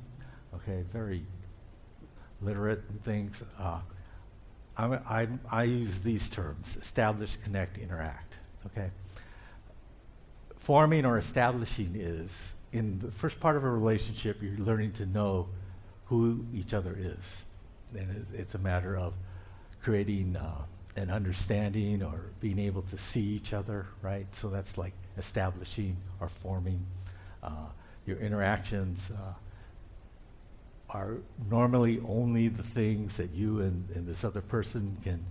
Okay, 0.53 0.83
very 0.93 1.25
literate 2.41 2.83
things. 3.03 3.41
Uh, 3.59 3.79
I, 4.77 4.85
I, 4.85 5.27
I 5.49 5.63
use 5.63 5.99
these 5.99 6.29
terms 6.29 6.77
establish, 6.77 7.37
connect, 7.37 7.77
interact. 7.77 8.37
Okay? 8.67 8.91
Forming 10.57 11.05
or 11.05 11.17
establishing 11.17 11.93
is 11.95 12.55
in 12.71 12.99
the 12.99 13.09
first 13.09 13.39
part 13.39 13.55
of 13.55 13.63
a 13.63 13.69
relationship, 13.69 14.41
you're 14.41 14.57
learning 14.57 14.91
to 14.93 15.05
know 15.05 15.47
who 16.05 16.45
each 16.53 16.73
other 16.73 16.95
is. 16.97 17.43
And 17.97 18.09
it's, 18.15 18.31
it's 18.31 18.55
a 18.55 18.59
matter 18.59 18.97
of 18.97 19.13
creating 19.81 20.35
uh, 20.35 20.63
an 20.95 21.09
understanding 21.09 22.01
or 22.03 22.31
being 22.39 22.59
able 22.59 22.81
to 22.83 22.97
see 22.97 23.21
each 23.21 23.53
other, 23.53 23.85
right? 24.01 24.27
So 24.33 24.49
that's 24.49 24.77
like 24.77 24.93
establishing 25.17 25.97
or 26.19 26.27
forming. 26.27 26.85
Uh, 27.43 27.67
your 28.05 28.17
interactions 28.17 29.11
uh, 29.11 29.33
are 30.89 31.17
normally 31.49 32.01
only 32.07 32.47
the 32.47 32.63
things 32.63 33.17
that 33.17 33.31
you 33.31 33.61
and, 33.61 33.89
and 33.91 34.07
this 34.07 34.23
other 34.23 34.41
person 34.41 34.95
can 35.03 35.23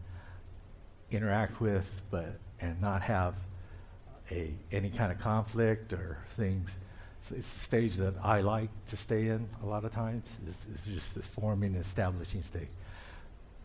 interact 1.10 1.60
with, 1.60 2.02
but 2.10 2.34
and 2.60 2.80
not 2.80 3.02
have 3.02 3.34
a 4.30 4.52
any 4.72 4.90
kind 4.90 5.12
of 5.12 5.18
conflict 5.18 5.92
or 5.92 6.18
things. 6.36 6.76
It's 7.30 7.54
a 7.54 7.58
stage 7.58 7.96
that 7.96 8.14
I 8.22 8.40
like 8.40 8.70
to 8.86 8.96
stay 8.96 9.28
in 9.28 9.48
a 9.62 9.66
lot 9.66 9.84
of 9.84 9.92
times. 9.92 10.24
It's, 10.46 10.66
is 10.66 10.84
just 10.84 11.14
this 11.14 11.28
forming, 11.28 11.74
establishing 11.74 12.42
stage. 12.42 12.68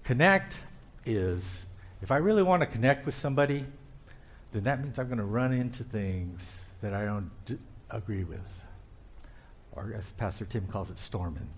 Connect 0.04 0.60
is 1.06 1.66
if 2.02 2.12
I 2.12 2.18
really 2.18 2.44
want 2.44 2.62
to 2.62 2.66
connect 2.66 3.06
with 3.06 3.16
somebody, 3.16 3.66
then 4.52 4.64
that 4.64 4.82
means 4.82 4.98
I'm 4.98 5.08
going 5.08 5.18
to 5.18 5.26
run 5.26 5.52
into 5.52 5.84
things 5.84 6.46
that 6.82 6.94
I 6.94 7.06
don't 7.06 7.30
d- 7.46 7.58
agree 7.90 8.24
with, 8.24 8.64
or 9.74 9.94
as 9.96 10.12
Pastor 10.14 10.46
Tim 10.46 10.66
calls 10.68 10.90
it, 10.90 10.98
storming 10.98 11.50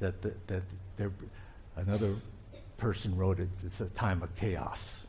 that, 0.00 0.20
that, 0.22 0.46
that 0.48 0.62
there, 0.96 1.12
another 1.76 2.16
person 2.76 3.16
wrote 3.16 3.38
it, 3.38 3.48
it's 3.64 3.80
a 3.80 3.86
time 3.90 4.22
of 4.22 4.34
chaos, 4.34 5.06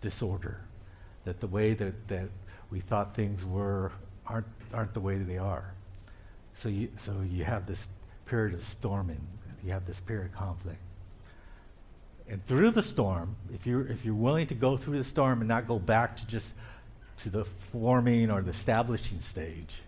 disorder, 0.00 0.60
that 1.24 1.40
the 1.40 1.46
way 1.46 1.72
that, 1.72 2.08
that 2.08 2.28
we 2.70 2.80
thought 2.80 3.14
things 3.14 3.44
were 3.44 3.92
aren't, 4.26 4.46
aren't 4.72 4.94
the 4.94 5.00
way 5.00 5.18
they 5.18 5.38
are. 5.38 5.72
So 6.54 6.68
you, 6.68 6.88
so 6.98 7.14
you 7.28 7.44
have 7.44 7.66
this 7.66 7.88
period 8.26 8.54
of 8.54 8.62
storming, 8.62 9.20
you 9.64 9.72
have 9.72 9.86
this 9.86 10.00
period 10.00 10.26
of 10.26 10.32
conflict. 10.32 10.78
And 12.28 12.44
through 12.46 12.70
the 12.70 12.82
storm, 12.82 13.36
if 13.52 13.66
you're, 13.66 13.86
if 13.86 14.04
you're 14.04 14.14
willing 14.14 14.46
to 14.46 14.54
go 14.54 14.76
through 14.76 14.98
the 14.98 15.04
storm 15.04 15.40
and 15.40 15.48
not 15.48 15.66
go 15.66 15.78
back 15.78 16.16
to 16.18 16.26
just 16.26 16.54
to 17.18 17.30
the 17.30 17.44
forming 17.44 18.30
or 18.30 18.42
the 18.42 18.50
establishing 18.50 19.20
stage, 19.20 19.82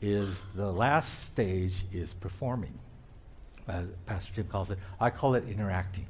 is 0.00 0.42
the 0.54 0.70
last 0.70 1.24
stage 1.24 1.84
is 1.92 2.14
performing 2.14 2.78
uh, 3.68 3.82
Pastor 4.06 4.34
Jim 4.34 4.46
calls 4.46 4.70
it. 4.70 4.78
I 5.00 5.10
call 5.10 5.34
it 5.34 5.44
interacting. 5.48 6.06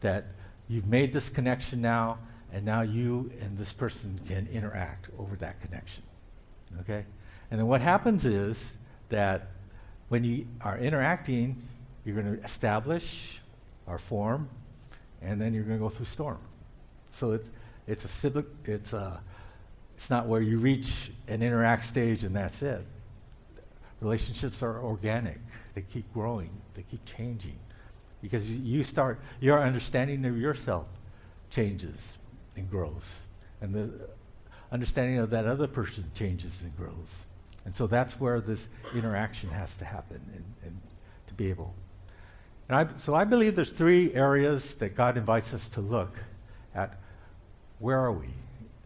That 0.00 0.26
you've 0.68 0.86
made 0.86 1.12
this 1.12 1.28
connection 1.28 1.80
now, 1.80 2.18
and 2.52 2.64
now 2.64 2.82
you 2.82 3.30
and 3.40 3.56
this 3.58 3.72
person 3.72 4.20
can 4.26 4.46
interact 4.52 5.08
over 5.18 5.36
that 5.36 5.60
connection. 5.60 6.02
Okay? 6.80 7.04
And 7.50 7.60
then 7.60 7.66
what 7.66 7.80
happens 7.80 8.24
is 8.24 8.74
that 9.08 9.48
when 10.08 10.24
you 10.24 10.46
are 10.60 10.78
interacting, 10.78 11.62
you're 12.04 12.20
going 12.20 12.36
to 12.36 12.42
establish 12.44 13.40
or 13.86 13.98
form, 13.98 14.48
and 15.22 15.40
then 15.40 15.54
you're 15.54 15.64
going 15.64 15.78
to 15.78 15.82
go 15.82 15.88
through 15.88 16.06
storm. 16.06 16.38
So 17.10 17.32
it's, 17.32 17.50
it's 17.86 18.04
a 18.04 18.08
civic, 18.08 18.46
it's, 18.64 18.92
a, 18.92 19.22
it's 19.96 20.10
not 20.10 20.26
where 20.26 20.40
you 20.40 20.58
reach 20.58 21.12
an 21.28 21.42
interact 21.42 21.84
stage 21.84 22.24
and 22.24 22.34
that's 22.34 22.62
it. 22.62 22.84
Relationships 24.00 24.62
are 24.62 24.82
organic 24.82 25.38
they 25.74 25.82
keep 25.82 26.10
growing, 26.12 26.50
they 26.74 26.82
keep 26.82 27.04
changing. 27.04 27.58
Because 28.22 28.50
you, 28.50 28.58
you 28.78 28.84
start, 28.84 29.20
your 29.40 29.60
understanding 29.60 30.24
of 30.24 30.38
yourself 30.38 30.86
changes 31.50 32.18
and 32.56 32.70
grows. 32.70 33.18
And 33.60 33.74
the 33.74 34.08
understanding 34.74 35.18
of 35.18 35.30
that 35.30 35.46
other 35.46 35.68
person 35.68 36.04
changes 36.14 36.62
and 36.62 36.76
grows. 36.76 37.24
And 37.64 37.72
so 37.72 37.86
that's 37.86 38.18
where 38.18 38.40
this 38.40 38.68
interaction 38.92 39.48
has 39.50 39.76
to 39.76 39.84
happen 39.84 40.20
and, 40.34 40.44
and 40.64 40.80
to 41.28 41.34
be 41.34 41.48
able. 41.48 41.72
And 42.68 42.76
I, 42.76 42.96
so 42.96 43.14
I 43.14 43.24
believe 43.24 43.54
there's 43.54 43.70
three 43.70 44.12
areas 44.14 44.74
that 44.74 44.96
God 44.96 45.16
invites 45.16 45.54
us 45.54 45.68
to 45.70 45.80
look 45.80 46.18
at 46.74 46.98
where 47.78 48.00
are 48.00 48.12
we 48.12 48.26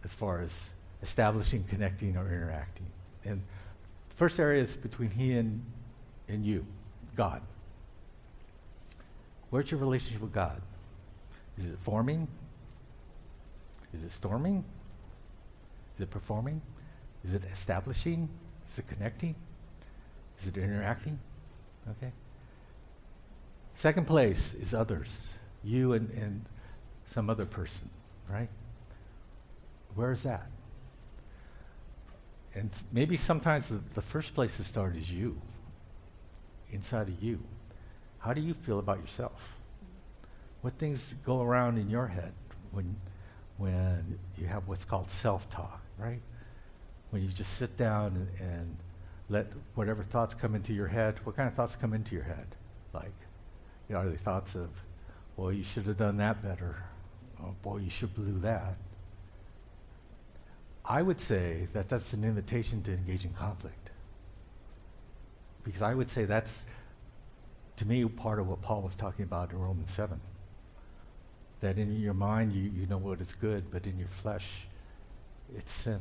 as 0.04 0.12
far 0.12 0.42
as 0.42 0.68
establishing, 1.02 1.64
connecting, 1.64 2.18
or 2.18 2.26
interacting. 2.26 2.86
And 3.24 3.40
the 4.10 4.14
first 4.16 4.38
area 4.38 4.60
is 4.60 4.76
between 4.76 5.10
He 5.10 5.38
and, 5.38 5.64
and 6.28 6.44
you. 6.44 6.66
God? 7.16 7.40
Where's 9.48 9.70
your 9.70 9.80
relationship 9.80 10.20
with 10.20 10.34
God? 10.34 10.60
Is 11.56 11.64
it 11.64 11.78
forming? 11.80 12.28
Is 13.94 14.04
it 14.04 14.12
storming? 14.12 14.64
Is 15.98 16.02
it 16.02 16.10
performing? 16.10 16.62
Is 17.24 17.34
it 17.34 17.42
establishing? 17.52 18.28
Is 18.68 18.78
it 18.78 18.86
connecting? 18.86 19.34
Is 20.38 20.46
it 20.46 20.56
interacting? 20.56 21.18
Okay. 21.90 22.12
Second 23.74 24.06
place 24.06 24.54
is 24.54 24.74
others. 24.74 25.28
You 25.64 25.94
and, 25.94 26.08
and 26.10 26.44
some 27.06 27.28
other 27.28 27.44
person, 27.44 27.90
right? 28.30 28.48
Where 29.96 30.12
is 30.12 30.22
that? 30.22 30.46
And 32.54 32.70
maybe 32.92 33.16
sometimes 33.16 33.68
the, 33.68 33.80
the 33.94 34.02
first 34.02 34.36
place 34.36 34.56
to 34.58 34.64
start 34.64 34.94
is 34.94 35.10
you 35.10 35.40
inside 36.70 37.08
of 37.08 37.20
you. 37.20 37.40
How 38.20 38.32
do 38.32 38.40
you 38.40 38.54
feel 38.54 38.78
about 38.78 39.00
yourself? 39.00 39.56
What 40.60 40.74
things 40.74 41.14
go 41.24 41.42
around 41.42 41.78
in 41.78 41.90
your 41.90 42.06
head 42.06 42.32
when, 42.70 42.94
when 43.56 44.18
you 44.36 44.46
have 44.46 44.68
what's 44.68 44.84
called 44.84 45.10
self 45.10 45.48
talk, 45.50 45.80
right? 45.98 46.20
When 47.10 47.22
you 47.22 47.28
just 47.28 47.54
sit 47.54 47.76
down 47.76 48.28
and, 48.40 48.50
and 48.50 48.76
let 49.28 49.46
whatever 49.74 50.02
thoughts 50.02 50.34
come 50.34 50.54
into 50.54 50.72
your 50.72 50.86
head, 50.86 51.16
what 51.24 51.36
kind 51.36 51.48
of 51.48 51.54
thoughts 51.54 51.76
come 51.76 51.92
into 51.92 52.14
your 52.14 52.24
head? 52.24 52.46
Like, 52.92 53.12
you 53.88 53.94
know, 53.94 54.00
are 54.00 54.08
they 54.08 54.16
thoughts 54.16 54.54
of, 54.54 54.70
well, 55.36 55.52
you 55.52 55.62
should 55.62 55.84
have 55.84 55.96
done 55.96 56.16
that 56.18 56.42
better? 56.42 56.76
Oh, 57.42 57.54
boy, 57.62 57.78
you 57.78 57.90
should 57.90 58.14
blew 58.14 58.38
that. 58.40 58.76
I 60.84 61.02
would 61.02 61.20
say 61.20 61.68
that 61.74 61.88
that's 61.88 62.14
an 62.14 62.24
invitation 62.24 62.82
to 62.84 62.92
engage 62.92 63.24
in 63.24 63.32
conflict. 63.34 63.90
Because 65.62 65.82
I 65.82 65.94
would 65.94 66.08
say 66.08 66.24
that's, 66.24 66.64
to 67.76 67.86
me, 67.86 68.04
part 68.06 68.38
of 68.38 68.48
what 68.48 68.62
Paul 68.62 68.80
was 68.80 68.94
talking 68.94 69.24
about 69.24 69.52
in 69.52 69.58
Romans 69.58 69.90
7. 69.90 70.18
That 71.60 71.76
in 71.76 72.00
your 72.00 72.14
mind, 72.14 72.52
you, 72.52 72.70
you 72.74 72.86
know 72.86 72.96
what 72.96 73.20
is 73.20 73.34
good, 73.34 73.70
but 73.70 73.86
in 73.86 73.98
your 73.98 74.08
flesh, 74.08 74.66
it's 75.54 75.72
sin 75.72 76.00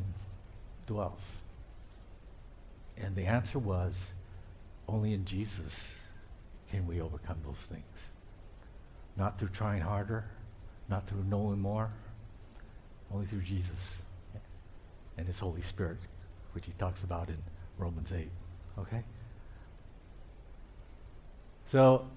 dwells. 0.85 1.37
And 2.97 3.15
the 3.15 3.25
answer 3.25 3.59
was 3.59 4.13
only 4.87 5.13
in 5.13 5.25
Jesus 5.25 5.99
can 6.71 6.87
we 6.87 7.01
overcome 7.01 7.37
those 7.45 7.61
things. 7.61 8.09
Not 9.15 9.37
through 9.37 9.49
trying 9.49 9.81
harder, 9.81 10.25
not 10.89 11.07
through 11.07 11.23
knowing 11.23 11.59
more, 11.59 11.91
only 13.13 13.25
through 13.25 13.41
Jesus 13.41 13.95
and 15.17 15.27
his 15.27 15.39
Holy 15.39 15.61
Spirit, 15.61 15.97
which 16.53 16.65
he 16.65 16.71
talks 16.73 17.03
about 17.03 17.29
in 17.29 17.37
Romans 17.77 18.11
8. 18.11 18.29
Okay? 18.79 19.03
So 21.67 22.07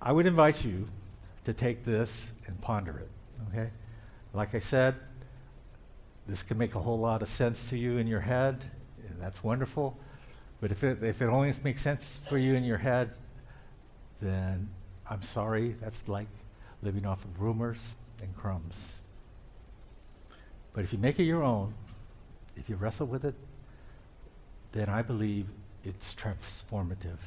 I 0.00 0.12
would 0.12 0.26
invite 0.26 0.64
you 0.64 0.88
to 1.44 1.52
take 1.52 1.84
this 1.84 2.32
and 2.46 2.58
ponder 2.60 2.98
it, 2.98 3.10
okay? 3.48 3.70
Like 4.32 4.54
I 4.54 4.58
said, 4.58 4.94
this 6.26 6.42
can 6.42 6.56
make 6.56 6.74
a 6.74 6.80
whole 6.80 6.98
lot 6.98 7.22
of 7.22 7.28
sense 7.28 7.68
to 7.70 7.78
you 7.78 7.98
in 7.98 8.06
your 8.06 8.20
head, 8.20 8.64
and 9.08 9.20
that's 9.20 9.44
wonderful. 9.44 9.98
But 10.60 10.70
if 10.70 10.82
it, 10.82 11.02
if 11.02 11.20
it 11.20 11.26
only 11.26 11.52
makes 11.62 11.82
sense 11.82 12.20
for 12.28 12.38
you 12.38 12.54
in 12.54 12.64
your 12.64 12.78
head, 12.78 13.10
then 14.20 14.68
I'm 15.10 15.22
sorry. 15.22 15.74
That's 15.80 16.08
like 16.08 16.28
living 16.82 17.04
off 17.04 17.24
of 17.24 17.40
rumors 17.40 17.94
and 18.22 18.34
crumbs. 18.36 18.94
But 20.72 20.84
if 20.84 20.92
you 20.92 20.98
make 20.98 21.18
it 21.20 21.24
your 21.24 21.42
own, 21.42 21.74
if 22.56 22.68
you 22.68 22.76
wrestle 22.76 23.06
with 23.06 23.24
it, 23.24 23.34
then 24.72 24.88
I 24.88 25.02
believe 25.02 25.46
it's 25.84 26.14
transformative 26.14 27.18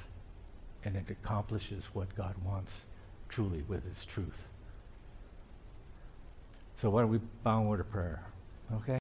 and 0.84 0.96
it 0.96 1.10
accomplishes 1.10 1.86
what 1.94 2.14
God 2.16 2.36
wants 2.44 2.82
truly 3.30 3.64
with 3.68 3.86
His 3.86 4.06
truth. 4.06 4.48
So, 6.78 6.90
why 6.90 7.02
don't 7.02 7.12
we 7.12 7.20
bow 7.44 7.62
in 7.62 7.68
word 7.68 7.80
of 7.80 7.90
prayer? 7.90 8.24
Okay? 8.74 8.94